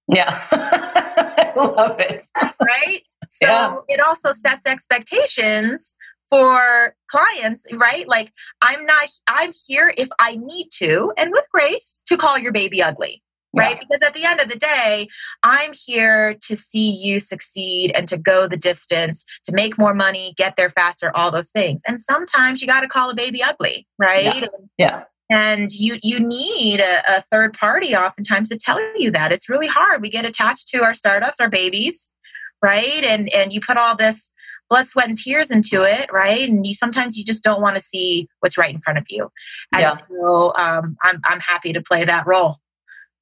Yeah. 0.08 0.36
I 0.52 1.52
love 1.56 1.98
it. 2.00 2.26
Right? 2.60 3.02
So 3.28 3.46
yeah. 3.46 3.76
it 3.88 4.00
also 4.00 4.32
sets 4.32 4.66
expectations 4.66 5.96
for 6.34 6.96
clients, 7.08 7.64
right? 7.74 8.08
Like 8.08 8.32
I'm 8.60 8.84
not 8.84 9.08
I'm 9.28 9.52
here 9.66 9.94
if 9.96 10.08
I 10.18 10.36
need 10.36 10.68
to 10.78 11.12
and 11.16 11.30
with 11.30 11.46
grace 11.52 12.02
to 12.08 12.16
call 12.16 12.38
your 12.38 12.52
baby 12.52 12.82
ugly. 12.82 13.22
right? 13.54 13.76
Yeah. 13.76 13.80
Because 13.88 14.02
at 14.02 14.14
the 14.14 14.24
end 14.24 14.40
of 14.40 14.48
the 14.48 14.58
day, 14.58 15.06
I'm 15.44 15.70
here 15.72 16.34
to 16.42 16.56
see 16.56 16.90
you 16.90 17.20
succeed 17.20 17.92
and 17.94 18.08
to 18.08 18.16
go 18.16 18.48
the 18.48 18.56
distance, 18.56 19.24
to 19.44 19.54
make 19.54 19.78
more 19.78 19.94
money, 19.94 20.34
get 20.36 20.56
there 20.56 20.70
faster, 20.70 21.16
all 21.16 21.30
those 21.30 21.50
things. 21.50 21.80
And 21.86 22.00
sometimes 22.00 22.60
you 22.60 22.66
got 22.66 22.80
to 22.80 22.88
call 22.88 23.10
a 23.10 23.14
baby 23.14 23.40
ugly, 23.40 23.86
right? 23.96 24.24
Yeah. 24.24 24.46
yeah. 24.76 25.04
And 25.30 25.72
you 25.72 25.98
you 26.02 26.18
need 26.18 26.80
a, 26.80 27.16
a 27.16 27.22
third 27.22 27.54
party 27.54 27.94
oftentimes 27.94 28.48
to 28.48 28.56
tell 28.56 28.80
you 28.98 29.12
that 29.12 29.30
it's 29.30 29.48
really 29.48 29.68
hard. 29.68 30.02
We 30.02 30.10
get 30.10 30.26
attached 30.26 30.68
to 30.70 30.82
our 30.82 30.94
startups, 30.94 31.40
our 31.40 31.48
babies, 31.48 32.12
right? 32.60 33.04
And 33.04 33.32
and 33.32 33.52
you 33.52 33.60
put 33.60 33.76
all 33.76 33.96
this 33.96 34.32
blood, 34.68 34.86
sweat, 34.86 35.08
and 35.08 35.16
tears 35.16 35.50
into 35.50 35.82
it, 35.82 36.10
right? 36.12 36.48
And 36.48 36.66
you 36.66 36.74
sometimes 36.74 37.16
you 37.16 37.24
just 37.24 37.44
don't 37.44 37.60
want 37.60 37.76
to 37.76 37.82
see 37.82 38.28
what's 38.40 38.58
right 38.58 38.74
in 38.74 38.80
front 38.80 38.98
of 38.98 39.06
you. 39.08 39.30
And 39.72 39.82
yeah. 39.82 39.88
so 39.90 40.52
um, 40.56 40.96
I'm 41.02 41.20
I'm 41.24 41.40
happy 41.40 41.72
to 41.72 41.82
play 41.82 42.04
that 42.04 42.26
role. 42.26 42.58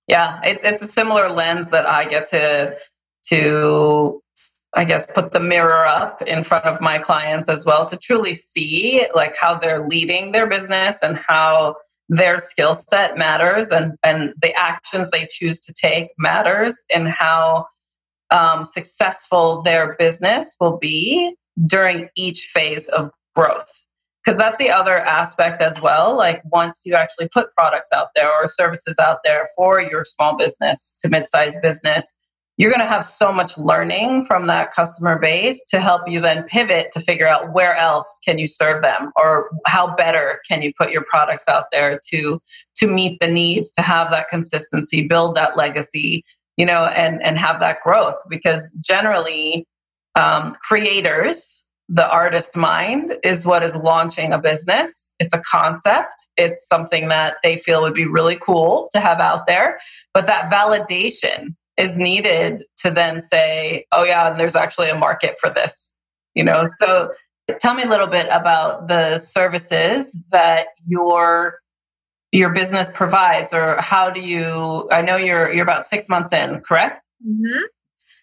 Yeah, 0.08 0.40
it's 0.44 0.64
it's 0.64 0.82
a 0.82 0.86
similar 0.86 1.30
lens 1.30 1.70
that 1.70 1.86
I 1.86 2.04
get 2.04 2.26
to 2.30 2.76
to 3.28 4.22
I 4.74 4.84
guess 4.84 5.10
put 5.10 5.32
the 5.32 5.40
mirror 5.40 5.84
up 5.86 6.22
in 6.22 6.42
front 6.42 6.64
of 6.64 6.80
my 6.80 6.98
clients 6.98 7.48
as 7.48 7.66
well 7.66 7.84
to 7.86 7.96
truly 7.96 8.34
see 8.34 9.06
like 9.14 9.36
how 9.36 9.56
they're 9.56 9.86
leading 9.86 10.32
their 10.32 10.46
business 10.46 11.02
and 11.02 11.18
how 11.18 11.76
their 12.08 12.38
skill 12.38 12.74
set 12.74 13.16
matters 13.16 13.70
and 13.70 13.94
and 14.02 14.34
the 14.40 14.54
actions 14.54 15.10
they 15.10 15.26
choose 15.30 15.60
to 15.60 15.72
take 15.72 16.08
matters 16.18 16.82
and 16.94 17.08
how 17.08 17.66
um, 18.32 18.64
successful 18.64 19.62
their 19.62 19.94
business 19.98 20.56
will 20.60 20.78
be 20.78 21.36
during 21.66 22.08
each 22.16 22.50
phase 22.52 22.88
of 22.88 23.10
growth. 23.34 23.86
Because 24.24 24.38
that's 24.38 24.58
the 24.58 24.70
other 24.70 24.98
aspect 24.98 25.60
as 25.60 25.82
well 25.82 26.16
like 26.16 26.42
once 26.44 26.82
you 26.86 26.94
actually 26.94 27.28
put 27.28 27.52
products 27.52 27.90
out 27.92 28.08
there 28.14 28.32
or 28.32 28.46
services 28.46 28.98
out 29.00 29.18
there 29.24 29.46
for 29.56 29.80
your 29.80 30.04
small 30.04 30.36
business 30.36 30.96
to 31.00 31.08
mid-sized 31.08 31.60
business 31.60 32.14
you're 32.58 32.70
going 32.70 32.80
to 32.80 32.86
have 32.86 33.04
so 33.04 33.32
much 33.32 33.56
learning 33.56 34.22
from 34.22 34.46
that 34.46 34.70
customer 34.72 35.18
base 35.18 35.64
to 35.64 35.80
help 35.80 36.02
you 36.06 36.20
then 36.20 36.44
pivot 36.44 36.92
to 36.92 37.00
figure 37.00 37.26
out 37.26 37.52
where 37.52 37.74
else 37.74 38.20
can 38.24 38.38
you 38.38 38.46
serve 38.46 38.82
them 38.82 39.10
or 39.16 39.50
how 39.66 39.94
better 39.96 40.40
can 40.46 40.60
you 40.60 40.72
put 40.76 40.90
your 40.90 41.04
products 41.08 41.48
out 41.48 41.64
there 41.72 41.98
to 42.10 42.38
to 42.76 42.86
meet 42.86 43.18
the 43.20 43.26
needs 43.26 43.70
to 43.72 43.82
have 43.82 44.10
that 44.10 44.28
consistency 44.28 45.06
build 45.06 45.34
that 45.34 45.56
legacy 45.56 46.24
you 46.56 46.66
know 46.66 46.86
and 46.86 47.22
and 47.22 47.38
have 47.38 47.60
that 47.60 47.78
growth 47.82 48.16
because 48.28 48.70
generally 48.80 49.66
um, 50.14 50.52
creators 50.60 51.66
the 51.88 52.08
artist 52.08 52.56
mind 52.56 53.14
is 53.22 53.44
what 53.44 53.62
is 53.62 53.76
launching 53.76 54.32
a 54.32 54.40
business. 54.40 55.12
It's 55.18 55.34
a 55.34 55.42
concept. 55.42 56.14
It's 56.38 56.66
something 56.66 57.08
that 57.08 57.34
they 57.42 57.58
feel 57.58 57.82
would 57.82 57.92
be 57.92 58.06
really 58.06 58.36
cool 58.36 58.88
to 58.92 59.00
have 59.00 59.20
out 59.20 59.46
there. 59.46 59.78
But 60.14 60.26
that 60.26 60.50
validation 60.50 61.54
is 61.76 61.98
needed 61.98 62.64
to 62.78 62.90
then 62.90 63.20
say, 63.20 63.84
oh, 63.92 64.04
yeah, 64.04 64.30
and 64.30 64.40
there's 64.40 64.56
actually 64.56 64.88
a 64.88 64.96
market 64.96 65.36
for 65.38 65.50
this. 65.50 65.94
You 66.34 66.44
know, 66.44 66.64
so 66.64 67.12
tell 67.60 67.74
me 67.74 67.82
a 67.82 67.88
little 67.88 68.06
bit 68.06 68.26
about 68.30 68.88
the 68.88 69.18
services 69.18 70.18
that 70.30 70.68
your 70.86 71.58
your 72.32 72.52
business 72.52 72.90
provides 72.90 73.52
or 73.52 73.76
how 73.80 74.10
do 74.10 74.20
you 74.20 74.88
i 74.90 75.02
know 75.02 75.16
you're 75.16 75.52
you're 75.52 75.62
about 75.62 75.84
six 75.84 76.08
months 76.08 76.32
in 76.32 76.60
correct 76.60 77.02
mm-hmm. 77.26 77.62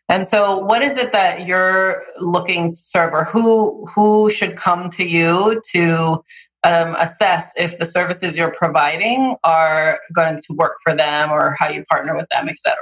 And 0.09 0.27
so, 0.27 0.57
what 0.57 0.81
is 0.81 0.97
it 0.97 1.11
that 1.11 1.45
you're 1.45 2.01
looking 2.19 2.71
to 2.71 2.75
serve, 2.75 3.13
or 3.13 3.25
who 3.25 3.85
who 3.85 4.29
should 4.31 4.57
come 4.57 4.89
to 4.89 5.07
you 5.07 5.61
to 5.73 6.23
um, 6.63 6.95
assess 6.97 7.53
if 7.55 7.77
the 7.77 7.85
services 7.85 8.35
you're 8.35 8.51
providing 8.51 9.35
are 9.43 9.99
going 10.13 10.37
to 10.37 10.55
work 10.55 10.77
for 10.83 10.95
them, 10.95 11.31
or 11.31 11.55
how 11.59 11.69
you 11.69 11.83
partner 11.83 12.15
with 12.15 12.25
them, 12.31 12.49
etc. 12.49 12.75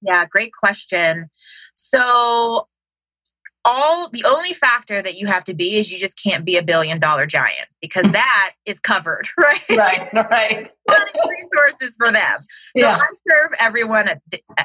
Yeah, 0.00 0.24
great 0.24 0.52
question. 0.58 1.28
So, 1.74 2.66
all 3.64 4.08
the 4.10 4.24
only 4.24 4.54
factor 4.54 5.02
that 5.02 5.14
you 5.14 5.26
have 5.26 5.44
to 5.44 5.54
be 5.54 5.78
is 5.78 5.92
you 5.92 5.98
just 5.98 6.20
can't 6.22 6.44
be 6.44 6.56
a 6.56 6.62
billion 6.62 6.98
dollar 6.98 7.26
giant 7.26 7.68
because 7.80 8.10
that 8.12 8.52
is 8.66 8.80
covered, 8.80 9.28
right? 9.38 9.60
Right, 9.70 10.12
right. 10.12 10.70
resources 11.28 11.96
for 11.96 12.10
them. 12.10 12.40
So 12.76 12.86
yeah. 12.86 12.96
I 12.96 13.06
serve 13.26 13.50
everyone, 13.60 14.08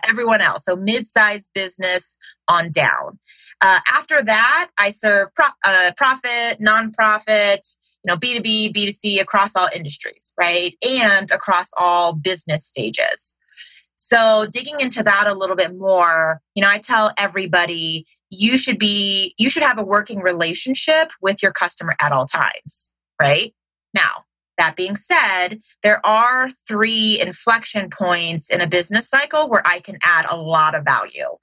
everyone 0.07 0.41
else. 0.41 0.65
So 0.65 0.75
mid-sized 0.75 1.49
business 1.53 2.17
on 2.47 2.71
down. 2.71 3.19
Uh, 3.61 3.79
after 3.91 4.21
that, 4.21 4.69
I 4.77 4.89
serve 4.89 5.29
pro- 5.33 5.47
uh, 5.65 5.91
profit, 5.97 6.59
nonprofit, 6.61 7.77
you 8.03 8.13
know, 8.13 8.15
B2B, 8.15 8.75
B2C 8.75 9.19
across 9.19 9.55
all 9.55 9.67
industries, 9.75 10.33
right? 10.39 10.75
And 10.87 11.31
across 11.31 11.69
all 11.77 12.13
business 12.13 12.65
stages. 12.65 13.35
So 13.95 14.45
digging 14.51 14.79
into 14.79 15.01
that 15.01 15.25
a 15.27 15.33
little 15.33 15.55
bit 15.55 15.75
more, 15.75 16.39
you 16.53 16.61
know, 16.61 16.69
I 16.69 16.77
tell 16.77 17.11
everybody 17.17 18.05
you 18.29 18.57
should 18.57 18.79
be 18.79 19.33
you 19.37 19.49
should 19.49 19.63
have 19.63 19.77
a 19.77 19.83
working 19.83 20.19
relationship 20.19 21.11
with 21.21 21.41
your 21.41 21.51
customer 21.51 21.95
at 21.99 22.11
all 22.11 22.25
times 22.25 22.91
right? 23.21 23.53
Now 23.93 24.25
that 24.57 24.75
being 24.75 24.95
said 24.95 25.59
there 25.83 26.03
are 26.05 26.49
three 26.67 27.21
inflection 27.21 27.89
points 27.89 28.49
in 28.49 28.59
a 28.59 28.67
business 28.67 29.07
cycle 29.07 29.49
where 29.49 29.61
i 29.65 29.79
can 29.79 29.99
add 30.03 30.25
a 30.29 30.37
lot 30.37 30.75
of 30.75 30.83
value. 30.83 31.37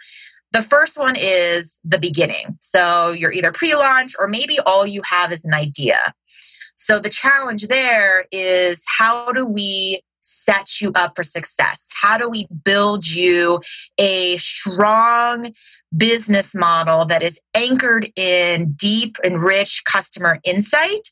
The 0.52 0.62
first 0.62 0.98
one 0.98 1.14
is 1.16 1.80
the 1.84 1.98
beginning. 1.98 2.58
So 2.60 3.10
you're 3.10 3.32
either 3.32 3.50
pre-launch 3.50 4.14
or 4.18 4.28
maybe 4.28 4.58
all 4.66 4.86
you 4.86 5.02
have 5.04 5.32
is 5.32 5.44
an 5.44 5.54
idea. 5.54 6.14
So 6.76 7.00
the 7.00 7.08
challenge 7.08 7.66
there 7.66 8.26
is 8.30 8.84
how 8.86 9.32
do 9.32 9.44
we 9.44 10.02
set 10.24 10.80
you 10.80 10.92
up 10.94 11.12
for 11.14 11.22
success? 11.22 11.88
How 12.00 12.16
do 12.16 12.28
we 12.28 12.46
build 12.64 13.08
you 13.08 13.60
a 13.98 14.36
strong 14.38 15.52
business 15.96 16.54
model 16.54 17.04
that 17.06 17.22
is 17.22 17.40
anchored 17.54 18.10
in 18.16 18.72
deep 18.72 19.16
and 19.22 19.42
rich 19.42 19.82
customer 19.84 20.40
insight 20.44 21.08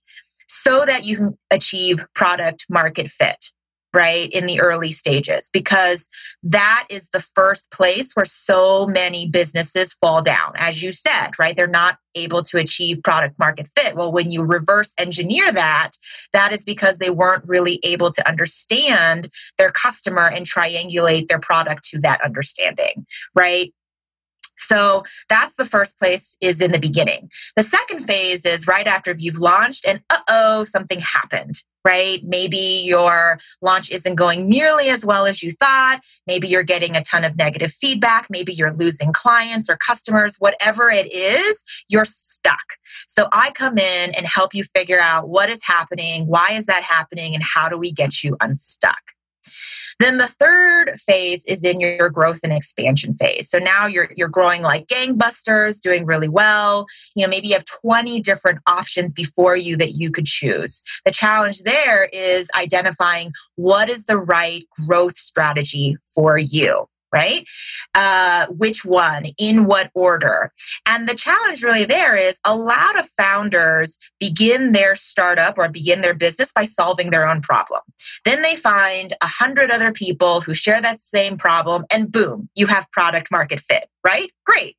so 0.48 0.84
that 0.86 1.04
you 1.04 1.16
can 1.16 1.28
achieve 1.50 2.04
product 2.14 2.66
market 2.68 3.08
fit? 3.08 3.52
Right 3.94 4.30
in 4.30 4.46
the 4.46 4.60
early 4.60 4.90
stages 4.90 5.50
because 5.52 6.08
that 6.42 6.86
is 6.90 7.08
the 7.10 7.20
first 7.20 7.70
place 7.70 8.12
where 8.14 8.24
so 8.24 8.86
many 8.86 9.28
businesses 9.28 9.94
fall 9.94 10.22
down 10.22 10.52
as 10.56 10.82
you 10.82 10.92
said 10.92 11.30
right? 11.38 11.56
They're 11.56 11.66
not 11.66 11.98
able 12.14 12.42
to 12.42 12.58
achieve 12.58 13.02
product 13.02 13.38
market 13.38 13.68
fit. 13.76 13.96
Well 13.96 14.12
when 14.12 14.30
you 14.30 14.44
reverse 14.44 14.94
engineer 14.98 15.50
that 15.52 15.90
that 16.32 16.52
is 16.52 16.64
because 16.64 16.98
they 16.98 17.10
weren't 17.10 17.44
really 17.46 17.80
able 17.82 18.10
to 18.10 18.28
understand 18.28 19.30
their 19.58 19.70
customer 19.70 20.28
and 20.28 20.46
triangulate 20.46 21.28
their 21.28 21.40
product 21.40 21.84
to 21.84 22.00
that 22.00 22.22
understanding 22.22 23.06
right 23.34 23.72
so 24.62 25.02
that's 25.28 25.56
the 25.56 25.64
first 25.64 25.98
place 25.98 26.36
is 26.40 26.60
in 26.60 26.72
the 26.72 26.78
beginning. 26.78 27.28
The 27.56 27.62
second 27.62 28.04
phase 28.06 28.46
is 28.46 28.66
right 28.66 28.86
after 28.86 29.14
you've 29.18 29.40
launched 29.40 29.86
and 29.86 30.00
uh 30.08 30.18
oh, 30.28 30.64
something 30.64 31.00
happened, 31.00 31.62
right? 31.84 32.20
Maybe 32.22 32.82
your 32.84 33.38
launch 33.60 33.90
isn't 33.90 34.14
going 34.14 34.48
nearly 34.48 34.88
as 34.88 35.04
well 35.04 35.26
as 35.26 35.42
you 35.42 35.52
thought. 35.52 36.00
Maybe 36.26 36.46
you're 36.46 36.62
getting 36.62 36.94
a 36.94 37.02
ton 37.02 37.24
of 37.24 37.36
negative 37.36 37.72
feedback. 37.72 38.28
Maybe 38.30 38.52
you're 38.52 38.74
losing 38.74 39.12
clients 39.12 39.68
or 39.68 39.76
customers. 39.76 40.36
Whatever 40.38 40.88
it 40.90 41.12
is, 41.12 41.64
you're 41.88 42.04
stuck. 42.04 42.76
So 43.08 43.28
I 43.32 43.50
come 43.50 43.78
in 43.78 44.14
and 44.14 44.26
help 44.26 44.54
you 44.54 44.64
figure 44.76 45.00
out 45.00 45.28
what 45.28 45.48
is 45.48 45.64
happening, 45.64 46.26
why 46.26 46.50
is 46.52 46.66
that 46.66 46.82
happening, 46.82 47.34
and 47.34 47.42
how 47.42 47.68
do 47.68 47.76
we 47.76 47.92
get 47.92 48.22
you 48.22 48.36
unstuck. 48.40 49.00
Then 49.98 50.18
the 50.18 50.26
third 50.26 50.98
phase 50.98 51.46
is 51.46 51.64
in 51.64 51.80
your 51.80 52.10
growth 52.10 52.40
and 52.42 52.52
expansion 52.52 53.14
phase. 53.14 53.50
So 53.50 53.58
now 53.58 53.86
you're 53.86 54.08
you're 54.16 54.28
growing 54.28 54.62
like 54.62 54.86
gangbusters, 54.86 55.80
doing 55.80 56.06
really 56.06 56.28
well. 56.28 56.86
You 57.14 57.24
know, 57.24 57.30
maybe 57.30 57.48
you 57.48 57.54
have 57.54 57.64
20 57.64 58.20
different 58.20 58.58
options 58.66 59.14
before 59.14 59.56
you 59.56 59.76
that 59.76 59.92
you 59.92 60.10
could 60.10 60.26
choose. 60.26 60.82
The 61.04 61.12
challenge 61.12 61.62
there 61.62 62.08
is 62.12 62.50
identifying 62.58 63.32
what 63.56 63.88
is 63.88 64.06
the 64.06 64.18
right 64.18 64.66
growth 64.86 65.16
strategy 65.16 65.96
for 66.14 66.38
you 66.38 66.86
right? 67.12 67.44
Uh, 67.94 68.46
which 68.48 68.84
one, 68.84 69.26
in 69.38 69.66
what 69.66 69.90
order? 69.94 70.52
And 70.86 71.08
the 71.08 71.14
challenge 71.14 71.62
really 71.62 71.84
there 71.84 72.16
is 72.16 72.40
a 72.44 72.56
lot 72.56 72.98
of 72.98 73.08
founders 73.08 73.98
begin 74.18 74.72
their 74.72 74.94
startup 74.94 75.58
or 75.58 75.68
begin 75.68 76.00
their 76.00 76.14
business 76.14 76.52
by 76.52 76.64
solving 76.64 77.10
their 77.10 77.28
own 77.28 77.40
problem. 77.40 77.80
Then 78.24 78.42
they 78.42 78.56
find 78.56 79.12
a 79.20 79.26
hundred 79.26 79.70
other 79.70 79.92
people 79.92 80.40
who 80.40 80.54
share 80.54 80.80
that 80.80 81.00
same 81.00 81.36
problem, 81.36 81.84
and 81.92 82.10
boom, 82.10 82.48
you 82.54 82.66
have 82.66 82.90
product 82.92 83.30
market 83.30 83.60
fit, 83.60 83.88
right? 84.04 84.30
Great. 84.46 84.76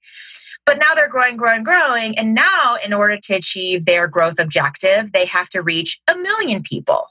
But 0.65 0.79
now 0.79 0.93
they're 0.95 1.09
growing, 1.09 1.35
growing, 1.35 1.63
growing. 1.63 2.17
And 2.17 2.33
now, 2.33 2.77
in 2.85 2.93
order 2.93 3.17
to 3.17 3.33
achieve 3.33 3.85
their 3.85 4.07
growth 4.07 4.39
objective, 4.39 5.11
they 5.11 5.25
have 5.25 5.49
to 5.49 5.61
reach 5.61 5.99
a 6.09 6.15
million 6.15 6.63
people 6.63 7.07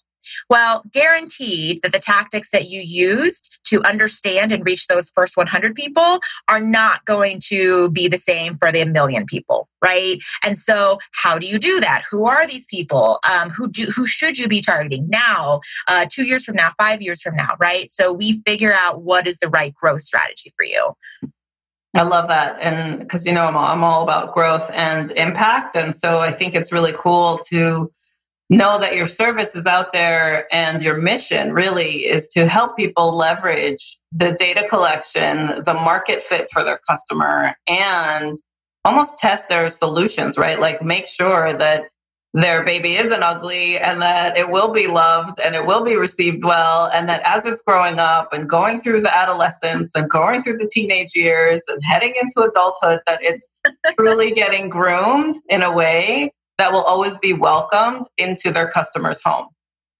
Well, 0.49 0.83
guaranteed 0.93 1.83
that 1.83 1.93
the 1.93 1.99
tactics 1.99 2.51
that 2.51 2.69
you 2.69 2.81
used 2.81 3.59
to 3.65 3.83
understand 3.85 4.53
and 4.53 4.65
reach 4.65 4.87
those 4.87 5.11
first 5.11 5.37
100 5.37 5.75
people 5.75 6.21
are 6.49 6.61
not 6.61 7.05
going 7.05 7.41
to 7.45 7.91
be 7.91 8.09
the 8.09 8.19
same 8.19 8.57
for 8.57 8.71
the 8.71 8.85
million 8.85 9.25
people, 9.27 9.69
right? 9.85 10.19
And 10.45 10.59
so, 10.59 10.99
how 11.13 11.39
do 11.39 11.47
you 11.47 11.59
do 11.59 11.81
that? 11.81 12.03
Who 12.11 12.27
are 12.27 12.47
these 12.47 12.67
people? 12.67 13.19
Um, 13.31 13.51
who 13.51 13.71
do 13.71 13.87
who 13.87 14.07
should 14.07 14.39
you 14.39 14.49
be 14.49 14.61
targeting 14.61 15.09
now, 15.09 15.61
uh, 15.89 16.07
two 16.09 16.25
years 16.25 16.45
from 16.45 16.57
now, 16.57 16.73
five 16.79 17.03
years 17.03 17.23
from 17.23 17.37
now, 17.37 17.55
right? 17.61 17.91
So 17.91 18.13
we 18.13 18.43
figure 18.47 18.73
out 18.73 19.03
what 19.03 19.27
is 19.27 19.39
the 19.39 19.49
right 19.49 19.75
growth 19.75 20.03
strategy 20.03 20.53
for 20.57 20.65
you. 20.65 20.95
I 21.95 22.03
love 22.03 22.29
that. 22.29 22.59
And 22.61 23.01
because, 23.01 23.27
you 23.27 23.35
know, 23.35 23.45
I'm 23.45 23.57
all, 23.57 23.67
I'm 23.67 23.85
all 23.85 24.03
about 24.03 24.33
growth 24.33 24.71
and 24.73 25.11
impact. 25.13 25.77
And 25.77 25.95
so 25.95 26.21
I 26.21 26.31
think 26.31 26.55
it's 26.55 26.73
really 26.73 26.93
cool 26.97 27.39
to 27.49 27.93
know 28.57 28.79
that 28.79 28.95
your 28.95 29.07
service 29.07 29.57
is 29.57 29.67
out 29.67 29.93
there 29.93 30.47
and 30.55 30.83
your 30.83 30.97
mission 30.97 31.53
really 31.53 32.07
is 32.07 32.29
to 32.29 32.47
help 32.47 32.77
people 32.77 33.17
leverage 33.17 33.99
the 34.13 34.33
data 34.33 34.67
collection, 34.69 35.63
the 35.65 35.75
market 35.75 36.21
fit 36.21 36.51
for 36.51 36.63
their 36.63 36.79
customer, 36.89 37.55
and 37.67 38.37
almost 38.85 39.19
test 39.19 39.49
their 39.49 39.69
solutions, 39.69 40.39
right? 40.39 40.61
Like 40.61 40.83
make 40.83 41.07
sure 41.07 41.57
that 41.57 41.87
their 42.35 42.65
baby 42.65 42.95
isn't 42.95 43.23
ugly 43.23 43.79
and 43.79 44.01
that 44.01 44.39
it 44.39 44.49
will 44.49 44.73
be 44.73 44.87
loved 44.87 45.39
and 45.45 45.55
it 45.55 45.67
will 45.67 45.85
be 45.85 45.97
received 45.97 46.43
well 46.43 46.89
and 46.95 47.09
that 47.09 47.21
as 47.25 47.45
it's 47.45 47.61
growing 47.63 47.99
up 47.99 48.33
and 48.33 48.49
going 48.49 48.79
through 48.79 49.03
the 49.03 49.15
adolescence 49.15 49.95
and 49.95 50.09
going 50.09 50.41
through 50.41 50.57
the 50.57 50.69
teenage 50.73 51.15
years 51.15 51.63
and 51.69 51.79
heading 51.85 52.15
into 52.21 52.41
adulthood 52.41 53.01
that 53.07 53.19
it's 53.21 53.53
truly 53.99 54.33
getting 54.33 54.71
groomed 54.71 55.35
in 55.51 55.63
a 55.63 55.71
way 55.71 56.33
that 56.59 56.73
will 56.73 56.83
always 56.83 57.17
be 57.19 57.33
welcomed 57.33 58.05
into 58.19 58.51
their 58.51 58.69
customer's 58.69 59.23
home. 59.23 59.47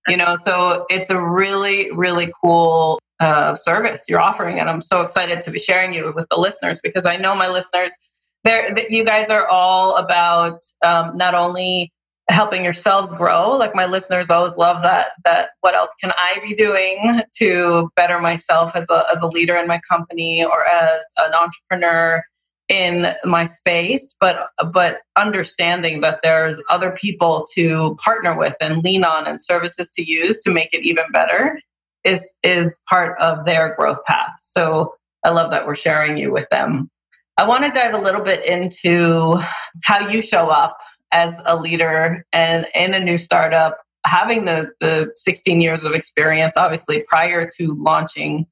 You 0.09 0.17
know 0.17 0.35
so 0.35 0.85
it's 0.91 1.11
a 1.11 1.21
really 1.21 1.93
really 1.93 2.33
cool 2.43 2.99
uh, 3.21 3.55
service 3.55 4.07
you're 4.09 4.21
offering 4.21 4.59
and 4.59 4.69
i'm 4.69 4.83
so 4.83 5.01
excited 5.01 5.41
to 5.41 5.53
be 5.53 5.59
sharing 5.59 5.95
you 5.95 6.13
with 6.13 6.27
the 6.29 6.37
listeners 6.37 6.81
because 6.83 7.07
i 7.07 7.17
know 7.17 7.37
my 7.37 7.47
listeners 7.47 7.97
there 8.43 8.77
you 8.91 9.05
guys 9.05 9.31
are 9.31 9.47
all 9.47 9.97
about 9.97 10.59
um, 10.85 11.17
not 11.17 11.35
only 11.35 11.93
helping 12.29 12.65
yourselves 12.65 13.13
grow 13.15 13.57
like 13.57 13.77
my 13.77 13.87
listeners 13.87 14.29
always 14.29 14.57
love 14.57 14.83
that 14.83 15.11
that 15.25 15.51
what 15.61 15.75
else 15.75 15.95
can 16.01 16.11
i 16.17 16.37
be 16.43 16.53
doing 16.53 17.21
to 17.33 17.89
better 17.95 18.21
myself 18.21 18.75
as 18.75 18.91
a, 18.91 19.05
as 19.13 19.23
a 19.23 19.29
leader 19.29 19.55
in 19.55 19.69
my 19.69 19.81
company 19.89 20.45
or 20.45 20.69
as 20.69 21.01
an 21.19 21.33
entrepreneur 21.33 22.25
in 22.69 23.13
my 23.25 23.45
space 23.45 24.17
but 24.21 24.49
but 24.73 25.01
understanding 25.17 26.01
that 26.01 26.21
there's 26.23 26.63
other 26.71 26.93
people 26.93 27.45
to 27.55 27.97
partner 27.97 28.37
with 28.37 28.57
and 28.61 28.83
lean 28.85 29.05
on 29.05 29.27
and 29.27 29.41
services 29.41 29.91
to 29.91 30.03
use 30.03 30.39
to 30.39 30.51
make 30.51 30.73
it 30.73 30.85
even 30.85 31.05
better 31.13 31.59
is 32.05 32.35
is 32.43 32.81
part 32.89 33.21
of 33.21 33.45
their 33.45 33.75
growth 33.77 34.05
path. 34.07 34.33
So 34.41 34.95
i 35.25 35.31
love 35.31 35.51
that 35.53 35.67
we're 35.67 35.75
sharing 35.75 36.17
you 36.19 36.33
with 36.33 36.49
them. 36.51 36.91
I 37.37 37.47
want 37.47 37.65
to 37.65 37.71
dive 37.71 37.95
a 37.95 37.99
little 37.99 38.23
bit 38.23 38.45
into 38.45 39.37
how 39.85 40.09
you 40.09 40.21
show 40.21 40.51
up 40.51 40.79
as 41.13 41.43
a 41.47 41.57
leader 41.57 42.27
and 42.33 42.67
in 42.75 42.95
a 42.95 43.01
new 43.01 43.19
startup, 43.19 43.79
having 44.07 44.45
the, 44.45 44.73
the 44.81 45.11
16 45.15 45.61
years 45.61 45.85
of 45.85 45.93
experience, 45.93 46.57
obviously 46.57 47.05
prior 47.09 47.45
to 47.59 47.75
launching 47.75 48.47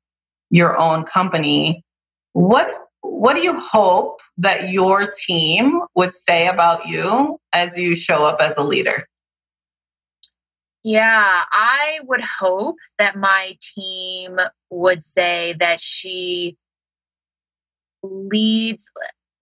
your 0.50 0.78
own 0.78 1.04
company, 1.04 1.84
what 2.32 2.74
what 3.02 3.34
do 3.34 3.42
you 3.42 3.58
hope 3.58 4.20
that 4.38 4.70
your 4.70 5.10
team 5.10 5.80
would 5.94 6.14
say 6.14 6.48
about 6.48 6.86
you 6.86 7.38
as 7.52 7.78
you 7.78 7.94
show 7.94 8.26
up 8.26 8.40
as 8.40 8.58
a 8.58 8.62
leader? 8.62 9.06
Yeah, 10.82 11.42
I 11.52 12.00
would 12.04 12.22
hope 12.22 12.76
that 12.98 13.16
my 13.16 13.56
team 13.60 14.38
would 14.70 15.02
say 15.02 15.54
that 15.60 15.80
she 15.80 16.56
leads 18.02 18.90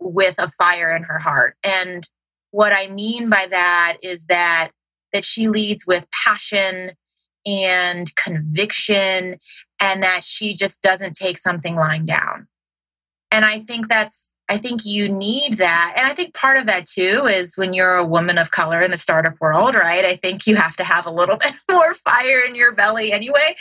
with 0.01 0.35
a 0.39 0.49
fire 0.49 0.95
in 0.95 1.05
her 1.05 1.19
heart. 1.19 1.57
And 1.63 2.09
what 2.51 2.73
I 2.73 2.89
mean 2.89 3.29
by 3.29 3.47
that 3.51 3.99
is 4.03 4.25
that 4.27 4.71
that 5.13 5.25
she 5.25 5.49
leads 5.49 5.87
with 5.87 6.07
passion 6.11 6.91
and 7.47 8.15
conviction 8.17 9.39
and 9.81 10.03
that 10.03 10.23
she 10.23 10.55
just 10.55 10.83
doesn't 10.83 11.15
take 11.15 11.39
something 11.39 11.77
lying 11.77 12.05
down. 12.05 12.47
And 13.31 13.45
I 13.45 13.61
think 13.61 13.89
that's 13.89 14.33
I 14.51 14.57
think 14.57 14.87
you 14.87 15.09
need 15.11 15.59
that. 15.59 15.95
And 15.97 16.07
I 16.07 16.15
think 16.15 16.33
part 16.33 16.57
of 16.57 16.67
that 16.67 16.87
too 16.87 17.27
is 17.31 17.57
when 17.59 17.75
you're 17.75 17.97
a 17.97 18.05
woman 18.05 18.39
of 18.39 18.51
color 18.51 18.81
in 18.81 18.91
the 18.91 18.97
startup 18.97 19.35
world, 19.41 19.75
right? 19.75 20.05
I 20.05 20.17
think 20.17 20.47
you 20.47 20.57
have 20.57 20.75
to 20.77 20.85
have 20.85 21.05
a 21.05 21.11
little 21.11 21.37
bit 21.41 21.53
more 21.71 21.93
fire 21.95 22.41
in 22.47 22.55
your 22.55 22.73
belly 22.73 23.13
anyway. 23.13 23.57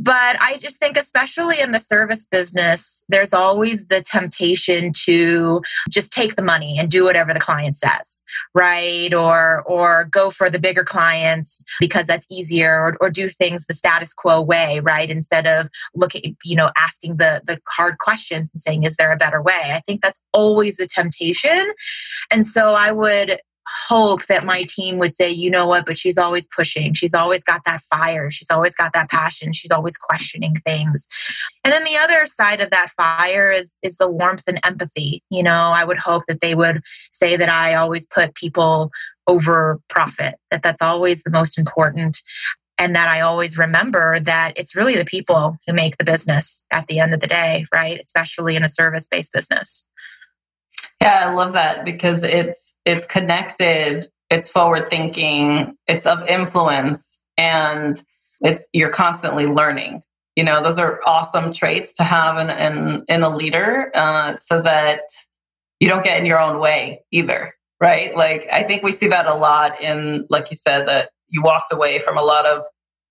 But 0.00 0.36
I 0.40 0.58
just 0.60 0.78
think, 0.78 0.96
especially 0.96 1.60
in 1.60 1.72
the 1.72 1.80
service 1.80 2.26
business, 2.26 3.04
there's 3.08 3.34
always 3.34 3.86
the 3.86 4.00
temptation 4.00 4.92
to 5.04 5.60
just 5.90 6.12
take 6.12 6.36
the 6.36 6.44
money 6.44 6.76
and 6.78 6.90
do 6.90 7.04
whatever 7.04 7.34
the 7.34 7.40
client 7.40 7.74
says, 7.74 8.24
right? 8.54 9.12
Or 9.12 9.64
or 9.66 10.04
go 10.04 10.30
for 10.30 10.48
the 10.48 10.60
bigger 10.60 10.84
clients 10.84 11.64
because 11.80 12.06
that's 12.06 12.26
easier, 12.30 12.78
or, 12.78 12.96
or 13.00 13.10
do 13.10 13.26
things 13.26 13.66
the 13.66 13.74
status 13.74 14.12
quo 14.12 14.40
way, 14.40 14.80
right? 14.84 15.10
Instead 15.10 15.46
of 15.46 15.68
looking, 15.96 16.36
you 16.44 16.54
know, 16.54 16.70
asking 16.76 17.16
the 17.16 17.42
the 17.46 17.58
hard 17.68 17.98
questions 17.98 18.50
and 18.52 18.60
saying, 18.60 18.84
is 18.84 18.96
there 18.96 19.12
a 19.12 19.16
better 19.16 19.42
way? 19.42 19.72
I 19.74 19.80
think 19.86 20.00
that's 20.02 20.20
always 20.32 20.80
a 20.80 20.86
temptation. 20.86 21.72
And 22.32 22.46
so 22.46 22.74
I 22.74 22.92
would 22.92 23.38
hope 23.88 24.26
that 24.26 24.44
my 24.44 24.62
team 24.68 24.98
would 24.98 25.14
say, 25.14 25.30
you 25.30 25.50
know 25.50 25.66
what, 25.66 25.86
but 25.86 25.98
she's 25.98 26.18
always 26.18 26.48
pushing. 26.54 26.94
She's 26.94 27.14
always 27.14 27.44
got 27.44 27.64
that 27.64 27.80
fire. 27.82 28.30
She's 28.30 28.50
always 28.50 28.74
got 28.74 28.92
that 28.94 29.10
passion. 29.10 29.52
She's 29.52 29.70
always 29.70 29.96
questioning 29.96 30.54
things. 30.66 31.06
And 31.64 31.72
then 31.72 31.84
the 31.84 31.98
other 31.98 32.26
side 32.26 32.60
of 32.60 32.70
that 32.70 32.90
fire 32.90 33.50
is 33.50 33.76
is 33.82 33.96
the 33.96 34.10
warmth 34.10 34.44
and 34.48 34.60
empathy. 34.64 35.22
You 35.30 35.42
know, 35.42 35.72
I 35.74 35.84
would 35.84 35.98
hope 35.98 36.24
that 36.28 36.40
they 36.40 36.54
would 36.54 36.82
say 37.10 37.36
that 37.36 37.48
I 37.48 37.74
always 37.74 38.06
put 38.06 38.34
people 38.34 38.90
over 39.26 39.78
profit, 39.88 40.36
that 40.50 40.62
that's 40.62 40.82
always 40.82 41.22
the 41.22 41.30
most 41.30 41.58
important. 41.58 42.22
And 42.80 42.94
that 42.94 43.08
I 43.08 43.22
always 43.22 43.58
remember 43.58 44.20
that 44.20 44.52
it's 44.54 44.76
really 44.76 44.94
the 44.94 45.04
people 45.04 45.56
who 45.66 45.72
make 45.72 45.96
the 45.96 46.04
business 46.04 46.64
at 46.70 46.86
the 46.86 47.00
end 47.00 47.12
of 47.12 47.20
the 47.20 47.26
day, 47.26 47.66
right? 47.74 47.98
Especially 47.98 48.54
in 48.54 48.62
a 48.62 48.68
service 48.68 49.08
based 49.08 49.32
business. 49.32 49.84
Yeah, 51.00 51.26
I 51.28 51.32
love 51.32 51.52
that 51.52 51.84
because 51.84 52.24
it's 52.24 52.76
it's 52.84 53.06
connected, 53.06 54.08
it's 54.30 54.50
forward 54.50 54.90
thinking, 54.90 55.76
it's 55.86 56.06
of 56.06 56.26
influence, 56.26 57.20
and 57.36 57.96
it's 58.40 58.66
you're 58.72 58.90
constantly 58.90 59.46
learning. 59.46 60.02
You 60.34 60.44
know, 60.44 60.62
those 60.62 60.78
are 60.78 61.00
awesome 61.06 61.52
traits 61.52 61.94
to 61.94 62.02
have 62.04 62.38
in 62.38 62.50
in, 62.50 63.04
in 63.08 63.22
a 63.22 63.28
leader, 63.28 63.90
uh, 63.94 64.34
so 64.36 64.60
that 64.62 65.02
you 65.80 65.88
don't 65.88 66.02
get 66.02 66.18
in 66.18 66.26
your 66.26 66.40
own 66.40 66.58
way 66.58 67.04
either, 67.12 67.54
right? 67.80 68.16
Like 68.16 68.46
I 68.52 68.64
think 68.64 68.82
we 68.82 68.92
see 68.92 69.08
that 69.08 69.26
a 69.26 69.34
lot 69.34 69.80
in, 69.80 70.26
like 70.30 70.50
you 70.50 70.56
said, 70.56 70.88
that 70.88 71.10
you 71.28 71.42
walked 71.42 71.72
away 71.72 72.00
from 72.00 72.18
a 72.18 72.22
lot 72.22 72.46
of 72.46 72.62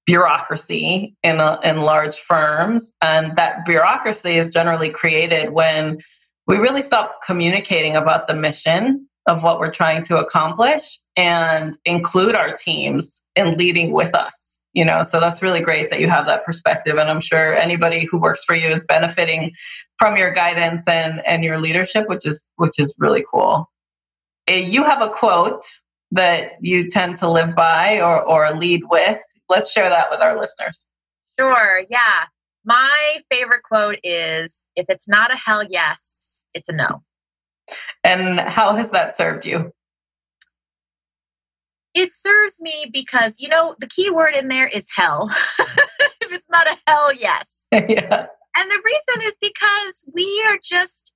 bureaucracy 0.05 1.15
in 1.23 1.39
a, 1.39 1.59
in 1.63 1.79
large 1.79 2.17
firms, 2.17 2.93
and 3.01 3.35
that 3.37 3.65
bureaucracy 3.65 4.31
is 4.37 4.49
generally 4.49 4.89
created 4.89 5.51
when 5.51 5.99
we 6.47 6.57
really 6.57 6.81
stop 6.81 7.19
communicating 7.25 7.95
about 7.95 8.27
the 8.27 8.35
mission 8.35 9.07
of 9.27 9.43
what 9.43 9.59
we're 9.59 9.71
trying 9.71 10.03
to 10.03 10.17
accomplish 10.17 10.99
and 11.17 11.77
include 11.85 12.35
our 12.35 12.51
teams 12.51 13.21
in 13.35 13.57
leading 13.57 13.91
with 13.91 14.15
us 14.15 14.57
you 14.77 14.85
know? 14.85 15.01
So 15.01 15.19
that's 15.19 15.41
really 15.41 15.61
great 15.61 15.89
that 15.89 15.99
you 15.99 16.07
have 16.07 16.27
that 16.27 16.45
perspective 16.45 16.97
and 16.97 17.09
i'm 17.09 17.19
sure 17.19 17.55
anybody 17.55 18.05
who 18.05 18.19
works 18.19 18.43
for 18.45 18.55
you 18.55 18.67
is 18.67 18.85
benefiting 18.85 19.53
from 19.97 20.17
your 20.17 20.31
guidance 20.31 20.87
and 20.87 21.25
and 21.25 21.43
your 21.43 21.59
leadership 21.59 22.07
which 22.07 22.27
is 22.27 22.47
which 22.57 22.79
is 22.79 22.95
really 22.99 23.25
cool. 23.31 23.69
Eh, 24.47 24.67
you 24.69 24.83
have 24.83 25.01
a 25.01 25.09
quote 25.09 25.65
that 26.11 26.51
you 26.61 26.87
tend 26.89 27.17
to 27.17 27.29
live 27.29 27.55
by 27.55 27.99
or 28.01 28.21
or 28.23 28.51
lead 28.55 28.83
with. 28.89 29.19
Let's 29.49 29.71
share 29.71 29.89
that 29.89 30.11
with 30.11 30.21
our 30.21 30.39
listeners. 30.39 30.87
Sure 31.39 31.81
yeah. 31.89 32.25
My 32.63 33.17
favorite 33.31 33.63
quote 33.63 33.97
is 34.03 34.63
if 34.75 34.85
it's 34.89 35.09
not 35.09 35.33
a 35.33 35.37
hell 35.37 35.63
yes 35.67 36.16
it's 36.57 36.69
a 36.69 36.73
no. 36.73 37.03
And 38.03 38.39
how 38.39 38.73
has 38.73 38.91
that 38.91 39.15
served 39.15 39.45
you? 39.45 39.71
It 41.93 42.13
serves 42.13 42.61
me 42.61 42.89
because, 42.91 43.39
you 43.39 43.49
know, 43.49 43.75
the 43.79 43.87
key 43.87 44.09
word 44.11 44.35
in 44.35 44.49
there 44.49 44.67
is 44.67 44.87
hell. 44.95 45.29
if 45.59 46.31
it's 46.31 46.47
not 46.49 46.67
a 46.67 46.77
hell, 46.87 47.13
yes. 47.13 47.67
yeah. 47.71 48.27
And 48.57 48.71
the 48.71 48.81
reason 48.83 49.21
is 49.23 49.37
because 49.41 50.05
we 50.13 50.43
are 50.47 50.57
just, 50.63 51.13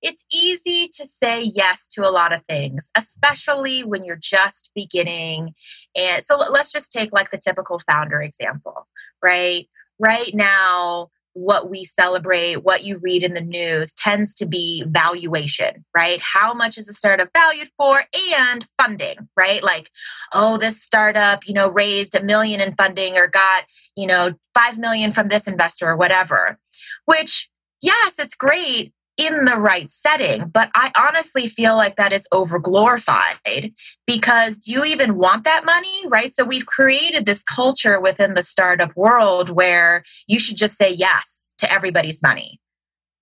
it's 0.00 0.24
easy 0.32 0.88
to 0.96 1.06
say 1.06 1.42
yes 1.42 1.88
to 1.88 2.08
a 2.08 2.10
lot 2.10 2.34
of 2.34 2.42
things, 2.48 2.90
especially 2.96 3.82
when 3.82 4.04
you're 4.04 4.16
just 4.16 4.70
beginning. 4.74 5.54
And 5.96 6.22
so 6.22 6.38
let's 6.38 6.72
just 6.72 6.92
take 6.92 7.12
like 7.12 7.30
the 7.30 7.38
typical 7.38 7.80
founder 7.80 8.20
example, 8.22 8.86
right? 9.22 9.68
Right 9.98 10.30
now, 10.34 11.10
what 11.34 11.70
we 11.70 11.84
celebrate, 11.84 12.56
what 12.56 12.84
you 12.84 12.98
read 12.98 13.22
in 13.22 13.34
the 13.34 13.42
news 13.42 13.94
tends 13.94 14.34
to 14.34 14.46
be 14.46 14.84
valuation, 14.86 15.84
right? 15.96 16.20
How 16.20 16.52
much 16.52 16.78
is 16.78 16.88
a 16.88 16.92
startup 16.92 17.28
valued 17.34 17.68
for 17.78 18.02
and 18.34 18.66
funding, 18.80 19.16
right? 19.36 19.62
Like, 19.62 19.90
oh, 20.34 20.58
this 20.58 20.82
startup, 20.82 21.46
you 21.46 21.54
know, 21.54 21.70
raised 21.70 22.14
a 22.14 22.22
million 22.22 22.60
in 22.60 22.74
funding 22.74 23.16
or 23.16 23.28
got, 23.28 23.64
you 23.96 24.06
know, 24.06 24.30
5 24.54 24.78
million 24.78 25.12
from 25.12 25.28
this 25.28 25.48
investor 25.48 25.88
or 25.88 25.96
whatever, 25.96 26.58
which 27.06 27.48
yes, 27.80 28.18
it's 28.18 28.34
great 28.34 28.92
in 29.16 29.44
the 29.44 29.58
right 29.58 29.90
setting. 29.90 30.48
But 30.48 30.70
I 30.74 30.90
honestly 30.96 31.46
feel 31.46 31.76
like 31.76 31.96
that 31.96 32.12
is 32.12 32.26
over 32.32 32.58
glorified 32.58 33.72
because 34.06 34.58
do 34.58 34.72
you 34.72 34.84
even 34.84 35.16
want 35.16 35.44
that 35.44 35.64
money? 35.64 36.08
Right. 36.08 36.32
So 36.34 36.44
we've 36.44 36.66
created 36.66 37.24
this 37.24 37.42
culture 37.42 38.00
within 38.00 38.34
the 38.34 38.42
startup 38.42 38.96
world 38.96 39.50
where 39.50 40.02
you 40.26 40.40
should 40.40 40.56
just 40.56 40.76
say 40.76 40.92
yes 40.92 41.54
to 41.58 41.70
everybody's 41.70 42.22
money. 42.22 42.58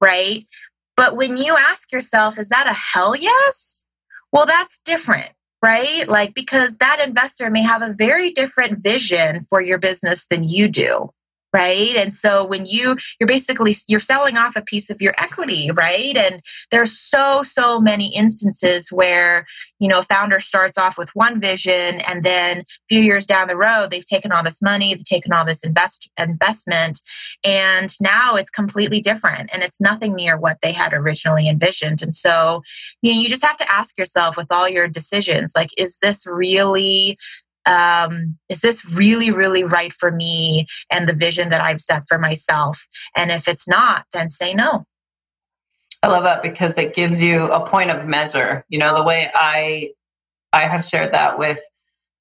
Right. 0.01 0.47
But 0.97 1.17
when 1.17 1.37
you 1.37 1.57
ask 1.57 1.93
yourself, 1.93 2.39
is 2.39 2.49
that 2.51 2.67
a 2.67 2.73
hell 2.73 3.17
yes? 3.17 3.87
Well, 4.33 4.47
that's 4.47 4.81
different 4.81 5.33
right? 5.63 6.09
Like, 6.09 6.35
because 6.35 6.79
that 6.79 7.03
investor 7.07 7.51
may 7.51 7.63
have 7.63 7.83
a 7.83 7.93
very 7.93 8.31
different 8.31 8.83
vision 8.83 9.43
for 9.51 9.61
your 9.61 9.77
business 9.77 10.27
than 10.27 10.43
you 10.43 10.69
do 10.69 11.11
right? 11.53 11.97
And 11.97 12.13
so 12.13 12.45
when 12.45 12.67
you 12.67 12.97
you're 13.19 13.27
basically 13.27 13.75
you're 13.89 14.01
selling 14.01 14.37
off 14.37 14.57
a 14.57 14.63
piece 14.63 14.91
of 14.91 15.01
your 15.01 15.15
equity 15.19 15.71
right? 15.75 16.17
And 16.17 16.43
there's 16.71 16.97
so 16.99 17.43
so 17.43 17.81
many 17.81 18.15
instances 18.15 18.91
where 18.91 19.47
you 19.79 19.89
know 19.89 20.03
founder 20.03 20.41
starts 20.41 20.79
off 20.79 20.99
with 20.99 21.11
one 21.15 21.41
vision 21.41 22.01
and 22.09 22.23
then 22.23 22.61
a 22.61 22.65
few 22.89 23.01
years 23.01 23.27
down 23.27 23.49
the 23.49 23.57
road 23.57 23.91
they've 23.91 24.05
taken 24.05 24.33
all 24.33 24.43
this 24.43 24.63
money 24.63 24.95
they've 24.95 25.05
taken 25.05 25.33
all 25.33 25.45
this 25.45 25.65
invest 25.65 26.11
investment 26.19 27.01
and 27.45 27.91
now 28.01 28.35
it's 28.35 28.51
completely 28.51 29.01
different 29.01 29.51
and 29.53 29.63
it's 29.63 29.81
nothing 29.81 30.15
near 30.15 30.37
what 30.37 30.59
they 30.63 30.73
had 30.73 30.93
originally 30.93 31.49
envisioned. 31.49 32.03
And 32.03 32.15
so 32.15 32.63
you 33.03 33.15
know 33.15 33.21
you 33.21 33.29
just 33.29 33.45
have 33.45 33.57
to 33.59 33.71
ask 33.71 33.99
yourself 33.99 34.37
with 34.37 34.47
all 34.51 34.69
your 34.69 34.89
decisions 34.89 35.53
like 35.57 35.71
is 35.79 35.99
this 36.03 36.27
really 36.27 37.19
um, 37.67 38.39
is 38.49 38.61
this 38.61 38.91
really, 38.91 39.31
really 39.31 39.65
right 39.65 39.93
for 39.93 40.11
me 40.11 40.67
and 40.91 41.09
the 41.09 41.15
vision 41.15 41.51
that 41.51 41.61
I've 41.61 41.81
set 41.81 42.05
for 42.09 42.19
myself? 42.19 42.87
And 43.17 43.31
if 43.31 43.49
it's 43.49 43.69
not, 43.69 44.05
then 44.13 44.29
say 44.29 44.55
no. 44.55 44.85
I 46.03 46.09
love 46.09 46.25
that 46.25 46.43
because 46.43 46.79
it 46.79 46.95
gives 46.95 47.23
you 47.23 47.51
a 47.51 47.65
point 47.65 47.91
of 47.91 48.07
measure. 48.07 48.65
You 48.69 48.79
know, 48.79 48.95
the 48.95 49.05
way 49.05 49.31
I 49.35 49.91
I 50.53 50.67
have 50.67 50.85
shared 50.85 51.13
that 51.13 51.39
with 51.39 51.61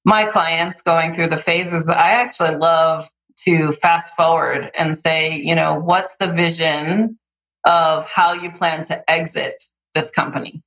my 0.04 0.24
clients 0.26 0.82
going 0.82 1.14
through 1.14 1.28
the 1.28 1.36
phases, 1.36 1.88
I 1.88 2.10
actually 2.10 2.56
love 2.56 3.08
to 3.44 3.72
fast 3.72 4.14
forward 4.14 4.70
and 4.76 4.96
say, 4.96 5.36
you 5.36 5.54
know, 5.54 5.74
what's 5.74 6.16
the 6.16 6.26
vision 6.26 7.18
of 7.64 8.06
how 8.06 8.32
you 8.32 8.50
plan 8.50 8.84
to 8.84 9.10
exit 9.10 9.62
this 9.94 10.10
company? 10.10 10.62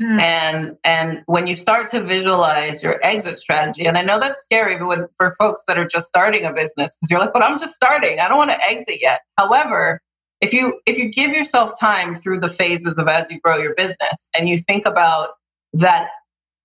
Hmm. 0.00 0.20
And 0.20 0.76
and 0.84 1.22
when 1.24 1.46
you 1.46 1.54
start 1.54 1.88
to 1.88 2.02
visualize 2.02 2.82
your 2.82 3.02
exit 3.02 3.38
strategy, 3.38 3.86
and 3.86 3.96
I 3.96 4.02
know 4.02 4.20
that's 4.20 4.42
scary, 4.42 4.78
but 4.78 4.86
when, 4.88 5.06
for 5.16 5.34
folks 5.38 5.64
that 5.66 5.78
are 5.78 5.86
just 5.86 6.06
starting 6.06 6.44
a 6.44 6.52
business, 6.52 6.96
because 6.96 7.10
you're 7.10 7.20
like, 7.20 7.32
but 7.32 7.42
I'm 7.42 7.58
just 7.58 7.74
starting, 7.74 8.20
I 8.20 8.28
don't 8.28 8.36
want 8.36 8.50
to 8.50 8.62
exit 8.62 9.00
yet. 9.00 9.22
However, 9.38 10.02
if 10.42 10.52
you 10.52 10.80
if 10.84 10.98
you 10.98 11.10
give 11.10 11.30
yourself 11.30 11.80
time 11.80 12.14
through 12.14 12.40
the 12.40 12.48
phases 12.48 12.98
of 12.98 13.08
as 13.08 13.30
you 13.30 13.40
grow 13.40 13.56
your 13.56 13.74
business, 13.74 14.28
and 14.36 14.48
you 14.48 14.58
think 14.58 14.84
about 14.86 15.30
that 15.72 16.10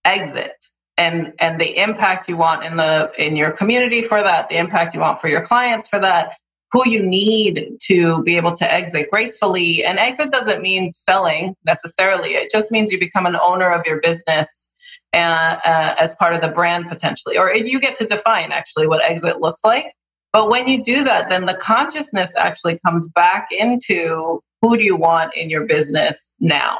exit 0.04 0.56
and 0.98 1.34
and 1.39 1.60
the 1.60 1.82
impact 1.82 2.28
you 2.28 2.36
want 2.36 2.65
in 2.65 2.76
the 2.76 3.12
in 3.17 3.38
your 3.38 3.52
community 3.52 4.02
for 4.02 4.22
that, 4.22 4.50
the 4.50 4.58
impact 4.58 4.94
you 4.94 5.00
want 5.00 5.20
for 5.20 5.30
your 5.30 5.41
clients 5.41 5.88
for 5.88 6.00
that, 6.00 6.34
who 6.71 6.88
you 6.88 7.03
need 7.03 7.77
to 7.81 8.23
be 8.23 8.38
able 8.38 8.53
to 8.53 8.73
exit 8.73 9.10
gracefully. 9.12 9.84
And 9.84 9.99
exit 9.99 10.31
doesn't 10.31 10.62
mean 10.62 10.93
selling 10.93 11.55
necessarily, 11.65 12.29
it 12.29 12.49
just 12.51 12.71
means 12.71 12.91
you 12.91 12.99
become 12.99 13.25
an 13.25 13.38
owner 13.41 13.69
of 13.69 13.86
your 13.86 13.99
business 13.99 14.69
uh, 15.13 15.57
uh, 15.65 15.95
as 15.99 16.15
part 16.15 16.34
of 16.34 16.41
the 16.41 16.47
brand 16.49 16.88
potentially. 16.88 17.38
Or 17.38 17.53
you 17.53 17.79
get 17.79 17.95
to 17.97 18.05
define 18.05 18.51
actually 18.51 18.88
what 18.88 19.03
exit 19.03 19.41
looks 19.41 19.63
like. 19.63 19.93
But 20.34 20.49
when 20.49 20.67
you 20.67 20.81
do 20.81 21.03
that, 21.03 21.27
then 21.27 21.45
the 21.45 21.55
consciousness 21.55 22.38
actually 22.38 22.79
comes 22.86 23.07
back 23.10 23.49
into 23.51 24.41
who 24.62 24.77
do 24.77 24.84
you 24.84 24.95
want 24.95 25.36
in 25.36 25.49
your 25.49 25.65
business 25.65 26.34
now? 26.39 26.77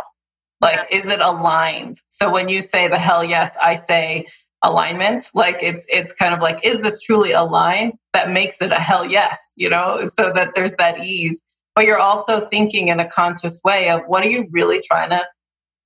Like, 0.62 0.88
is 0.92 1.10
it 1.10 1.20
aligned? 1.20 1.98
So 2.08 2.32
when 2.32 2.48
you 2.48 2.62
say 2.62 2.88
the 2.88 3.00
hell 3.00 3.24
yes, 3.24 3.58
I 3.62 3.74
say 3.74 4.28
alignment 4.64 5.26
like 5.34 5.58
it's 5.62 5.86
it's 5.90 6.14
kind 6.14 6.34
of 6.34 6.40
like 6.40 6.64
is 6.64 6.82
this 6.82 7.00
truly 7.04 7.32
aligned 7.32 7.94
that 8.14 8.30
makes 8.30 8.62
it 8.62 8.72
a 8.72 8.80
hell 8.80 9.06
yes 9.06 9.54
you 9.56 9.70
know 9.70 10.08
so 10.08 10.32
that 10.34 10.54
there's 10.56 10.76
that 10.76 11.04
ease. 11.04 11.44
But 11.74 11.86
you're 11.86 12.00
also 12.00 12.42
thinking 12.42 12.90
in 12.90 13.00
a 13.00 13.08
conscious 13.08 13.62
way 13.64 13.90
of 13.90 14.02
what 14.06 14.24
are 14.26 14.30
you 14.30 14.48
really 14.52 14.82
trying 14.82 15.10
to 15.12 15.26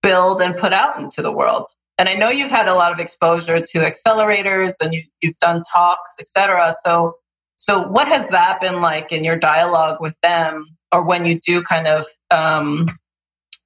build 0.02 0.42
and 0.42 0.58
put 0.58 0.74
out 0.74 1.00
into 1.00 1.22
the 1.22 1.32
world? 1.32 1.68
And 1.98 2.10
i 2.10 2.16
know 2.16 2.30
you've 2.30 2.50
had 2.50 2.68
a 2.68 2.74
lot 2.74 2.92
of 2.92 3.00
exposure 3.00 3.60
to 3.60 3.80
accelerators 3.80 4.74
and 4.82 4.94
you, 4.94 5.04
you've 5.22 5.38
done 5.38 5.62
talks 5.72 6.16
etc 6.20 6.74
so 6.84 7.16
so 7.58 7.88
what 7.88 8.08
has 8.10 8.28
that 8.30 8.60
been 8.60 8.82
like 8.82 9.14
in 9.14 9.24
your 9.24 9.38
dialogue 9.38 10.02
with 10.02 10.18
them 10.22 10.66
or 10.92 11.06
when 11.06 11.26
you 11.26 11.40
do 11.40 11.62
kind 11.62 11.88
of 11.88 12.04
um, 12.32 12.90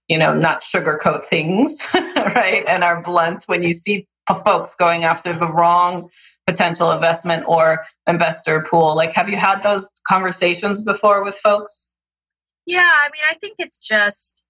you 0.08 0.18
know 0.18 0.34
not 0.34 0.62
sugarcoat 0.62 1.26
things 1.26 1.88
right 2.36 2.64
and 2.68 2.84
are 2.84 3.02
blunt 3.02 3.44
when 3.48 3.64
you 3.64 3.74
see 3.74 4.06
folks 4.36 4.76
going 4.76 5.04
after 5.04 5.34
the 5.34 5.52
wrong 5.52 6.10
potential 6.48 6.92
investment 6.92 7.46
or 7.48 7.86
investor 8.08 8.62
pool. 8.62 8.96
Like 8.96 9.14
have 9.14 9.30
you 9.30 9.38
had 9.38 9.62
those 9.62 9.90
conversations 10.08 10.84
before 10.84 11.24
with 11.24 11.36
folks? 11.36 11.92
Yeah 12.66 12.82
i 12.82 13.08
mean 13.08 13.24
i 13.30 13.34
think 13.36 13.56
it's 13.58 13.80
just 13.80 14.44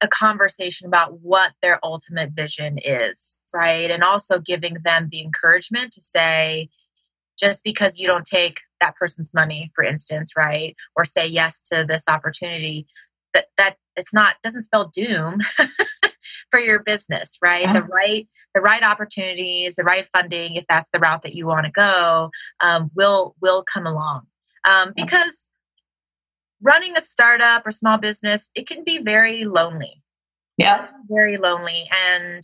a 0.00 0.08
conversation 0.08 0.88
about 0.88 1.20
what 1.20 1.52
their 1.62 1.78
ultimate 1.84 2.30
vision 2.32 2.76
is 2.84 3.38
right? 3.54 3.90
And 3.90 4.02
also 4.02 4.40
giving 4.40 4.78
them 4.84 5.08
the 5.10 5.22
encouragement 5.22 5.92
to 5.92 6.00
say 6.00 6.68
just 7.38 7.64
because 7.64 7.98
you 7.98 8.06
don't 8.06 8.24
take 8.24 8.60
that 8.80 8.96
person's 8.96 9.32
money 9.34 9.70
for 9.74 9.84
instance 9.84 10.32
right 10.36 10.76
or 10.96 11.04
say 11.04 11.26
yes 11.26 11.60
to 11.60 11.84
this 11.88 12.04
opportunity 12.08 12.86
that 13.34 13.46
that 13.56 13.76
it's 13.96 14.12
not 14.12 14.36
doesn't 14.42 14.62
spell 14.62 14.90
doom 14.94 15.38
for 16.50 16.60
your 16.60 16.82
business 16.82 17.38
right? 17.42 17.62
Yeah. 17.62 17.72
the 17.74 17.82
right 17.82 18.28
the 18.54 18.60
right 18.60 18.82
opportunities 18.82 19.76
the 19.76 19.84
right 19.84 20.08
funding 20.14 20.56
if 20.56 20.64
that's 20.68 20.90
the 20.92 20.98
route 20.98 21.22
that 21.22 21.34
you 21.34 21.46
want 21.46 21.66
to 21.66 21.72
go 21.72 22.30
um, 22.60 22.90
will 22.94 23.34
will 23.40 23.62
come 23.62 23.86
along. 23.86 24.22
Um, 24.68 24.92
because 24.94 25.48
running 26.62 26.96
a 26.96 27.00
startup 27.00 27.66
or 27.66 27.70
small 27.70 27.98
business 27.98 28.50
it 28.54 28.66
can 28.66 28.84
be 28.84 29.02
very 29.02 29.44
lonely. 29.44 30.02
Yeah. 30.58 30.88
very 31.08 31.38
lonely 31.38 31.88
and 32.10 32.42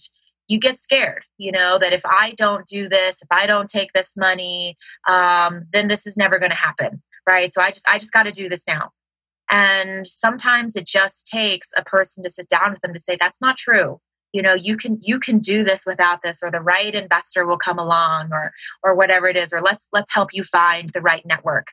you 0.48 0.58
get 0.58 0.80
scared 0.80 1.24
you 1.36 1.52
know 1.52 1.78
that 1.78 1.92
if 1.92 2.00
i 2.06 2.32
don't 2.38 2.66
do 2.66 2.88
this 2.88 3.20
if 3.22 3.28
i 3.30 3.46
don't 3.46 3.68
take 3.68 3.92
this 3.92 4.16
money 4.16 4.76
um, 5.06 5.66
then 5.72 5.88
this 5.88 6.06
is 6.06 6.16
never 6.16 6.38
going 6.38 6.50
to 6.50 6.56
happen 6.56 7.02
right? 7.28 7.52
So 7.52 7.60
i 7.60 7.68
just 7.68 7.88
i 7.88 7.98
just 7.98 8.12
got 8.12 8.24
to 8.24 8.32
do 8.32 8.48
this 8.48 8.66
now 8.66 8.90
and 9.50 10.06
sometimes 10.06 10.76
it 10.76 10.86
just 10.86 11.26
takes 11.26 11.72
a 11.76 11.84
person 11.84 12.22
to 12.24 12.30
sit 12.30 12.48
down 12.48 12.72
with 12.72 12.80
them 12.80 12.92
to 12.92 13.00
say, 13.00 13.16
that's 13.18 13.40
not 13.40 13.56
true. 13.56 14.00
You 14.32 14.42
know, 14.42 14.54
you 14.54 14.76
can 14.76 14.98
you 15.00 15.18
can 15.18 15.38
do 15.38 15.64
this 15.64 15.84
without 15.86 16.20
this, 16.22 16.42
or 16.42 16.50
the 16.50 16.60
right 16.60 16.94
investor 16.94 17.46
will 17.46 17.56
come 17.56 17.78
along, 17.78 18.28
or 18.30 18.52
or 18.82 18.94
whatever 18.94 19.26
it 19.26 19.38
is, 19.38 19.54
or 19.54 19.62
let's 19.62 19.88
let's 19.90 20.12
help 20.12 20.34
you 20.34 20.44
find 20.44 20.90
the 20.90 21.00
right 21.00 21.24
network. 21.24 21.68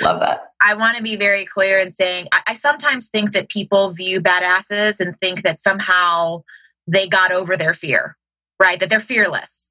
Love 0.00 0.20
that. 0.20 0.52
I 0.60 0.74
want 0.74 0.96
to 0.96 1.02
be 1.02 1.16
very 1.16 1.44
clear 1.44 1.78
in 1.78 1.92
saying 1.92 2.28
I, 2.32 2.40
I, 2.48 2.54
sometimes 2.54 3.08
think 3.08 3.32
that 3.32 3.48
people 3.48 3.92
view 3.92 4.20
badasses 4.20 5.00
and 5.00 5.18
think 5.20 5.42
that 5.42 5.58
somehow 5.58 6.42
they 6.86 7.06
got 7.06 7.32
over 7.32 7.56
their 7.56 7.74
fear, 7.74 8.16
right? 8.60 8.80
That 8.80 8.90
they're 8.90 9.00
fearless. 9.00 9.70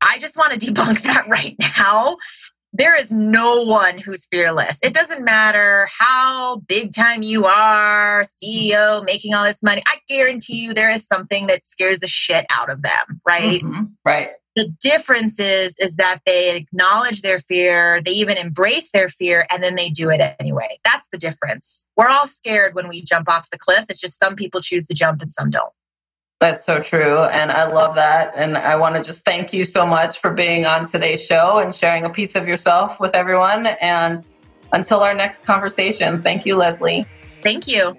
I 0.00 0.18
just 0.18 0.36
want 0.36 0.58
to 0.58 0.58
debunk 0.72 1.02
that 1.02 1.26
right 1.28 1.56
now. 1.78 2.16
There 2.72 2.98
is 2.98 3.10
no 3.10 3.64
one 3.64 3.98
who's 3.98 4.26
fearless. 4.26 4.78
It 4.84 4.94
doesn't 4.94 5.24
matter 5.24 5.88
how 5.98 6.62
big 6.68 6.92
time 6.92 7.24
you 7.24 7.46
are, 7.46 8.22
CEO, 8.22 9.04
making 9.04 9.34
all 9.34 9.44
this 9.44 9.60
money. 9.60 9.82
I 9.86 9.96
guarantee 10.08 10.62
you 10.62 10.72
there 10.72 10.90
is 10.90 11.04
something 11.04 11.48
that 11.48 11.64
scares 11.64 11.98
the 11.98 12.06
shit 12.06 12.46
out 12.54 12.70
of 12.70 12.82
them, 12.82 13.20
right? 13.26 13.60
Mm-hmm. 13.60 13.84
Right 14.06 14.30
the 14.56 14.68
difference 14.80 15.38
is 15.38 15.78
is 15.78 15.96
that 15.96 16.20
they 16.26 16.56
acknowledge 16.56 17.22
their 17.22 17.38
fear 17.38 18.00
they 18.04 18.10
even 18.12 18.36
embrace 18.36 18.90
their 18.90 19.08
fear 19.08 19.46
and 19.50 19.62
then 19.62 19.76
they 19.76 19.88
do 19.88 20.10
it 20.10 20.20
anyway. 20.40 20.78
That's 20.84 21.08
the 21.12 21.18
difference. 21.18 21.86
We're 21.96 22.08
all 22.08 22.26
scared 22.26 22.74
when 22.74 22.88
we 22.88 23.02
jump 23.02 23.28
off 23.28 23.50
the 23.50 23.58
cliff. 23.58 23.86
It's 23.88 24.00
just 24.00 24.18
some 24.18 24.34
people 24.34 24.60
choose 24.60 24.86
to 24.86 24.94
jump 24.94 25.22
and 25.22 25.30
some 25.30 25.50
don't. 25.50 25.72
That's 26.40 26.64
so 26.64 26.80
true 26.80 27.18
and 27.24 27.52
i 27.52 27.66
love 27.66 27.96
that 27.96 28.32
and 28.34 28.56
i 28.56 28.74
want 28.74 28.96
to 28.96 29.04
just 29.04 29.26
thank 29.26 29.52
you 29.52 29.66
so 29.66 29.84
much 29.84 30.20
for 30.20 30.32
being 30.32 30.64
on 30.64 30.86
today's 30.86 31.26
show 31.26 31.58
and 31.58 31.74
sharing 31.74 32.06
a 32.06 32.10
piece 32.10 32.34
of 32.34 32.48
yourself 32.48 32.98
with 32.98 33.14
everyone 33.14 33.66
and 33.66 34.24
until 34.72 35.00
our 35.00 35.14
next 35.14 35.46
conversation. 35.46 36.22
Thank 36.22 36.46
you 36.46 36.56
leslie. 36.56 37.06
Thank 37.42 37.68
you. 37.68 37.96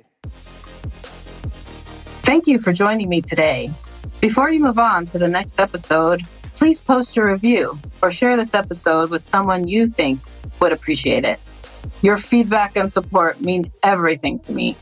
Thank 2.24 2.48
you 2.48 2.60
for 2.60 2.72
joining 2.72 3.10
me 3.10 3.22
today. 3.22 3.72
Before 4.20 4.50
you 4.50 4.60
move 4.60 4.80
on 4.80 5.06
to 5.08 5.18
the 5.18 5.28
next 5.28 5.60
episode 5.60 6.26
Please 6.62 6.80
post 6.80 7.18
a 7.18 7.24
review 7.24 7.80
or 8.04 8.12
share 8.12 8.38
this 8.38 8.54
episode 8.54 9.10
with 9.10 9.26
someone 9.26 9.68
you 9.68 9.90
think 9.90 10.20
would 10.60 10.72
appreciate 10.72 11.26
it. 11.26 11.40
Your 12.04 12.18
feedback 12.18 12.76
and 12.78 12.92
support 12.92 13.42
mean 13.42 13.72
everything 13.82 14.38
to 14.38 14.52
me. 14.52 14.78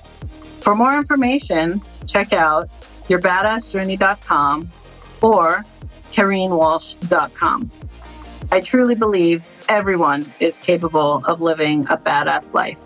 For 0.60 0.76
more 0.76 0.98
information, 0.98 1.82
check 2.06 2.34
out 2.34 2.70
yourbadassjourney.com 3.08 4.70
or 5.22 5.64
KareenWalsh.com. 6.12 7.72
I 8.52 8.60
truly 8.60 8.96
believe 8.96 9.48
everyone 9.70 10.30
is 10.42 10.60
capable 10.60 11.24
of 11.24 11.40
living 11.40 11.86
a 11.90 11.96
badass 11.96 12.54
life. 12.54 12.82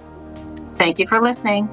Thank 0.75 0.99
you 0.99 1.08
for 1.08 1.19
listening. 1.19 1.67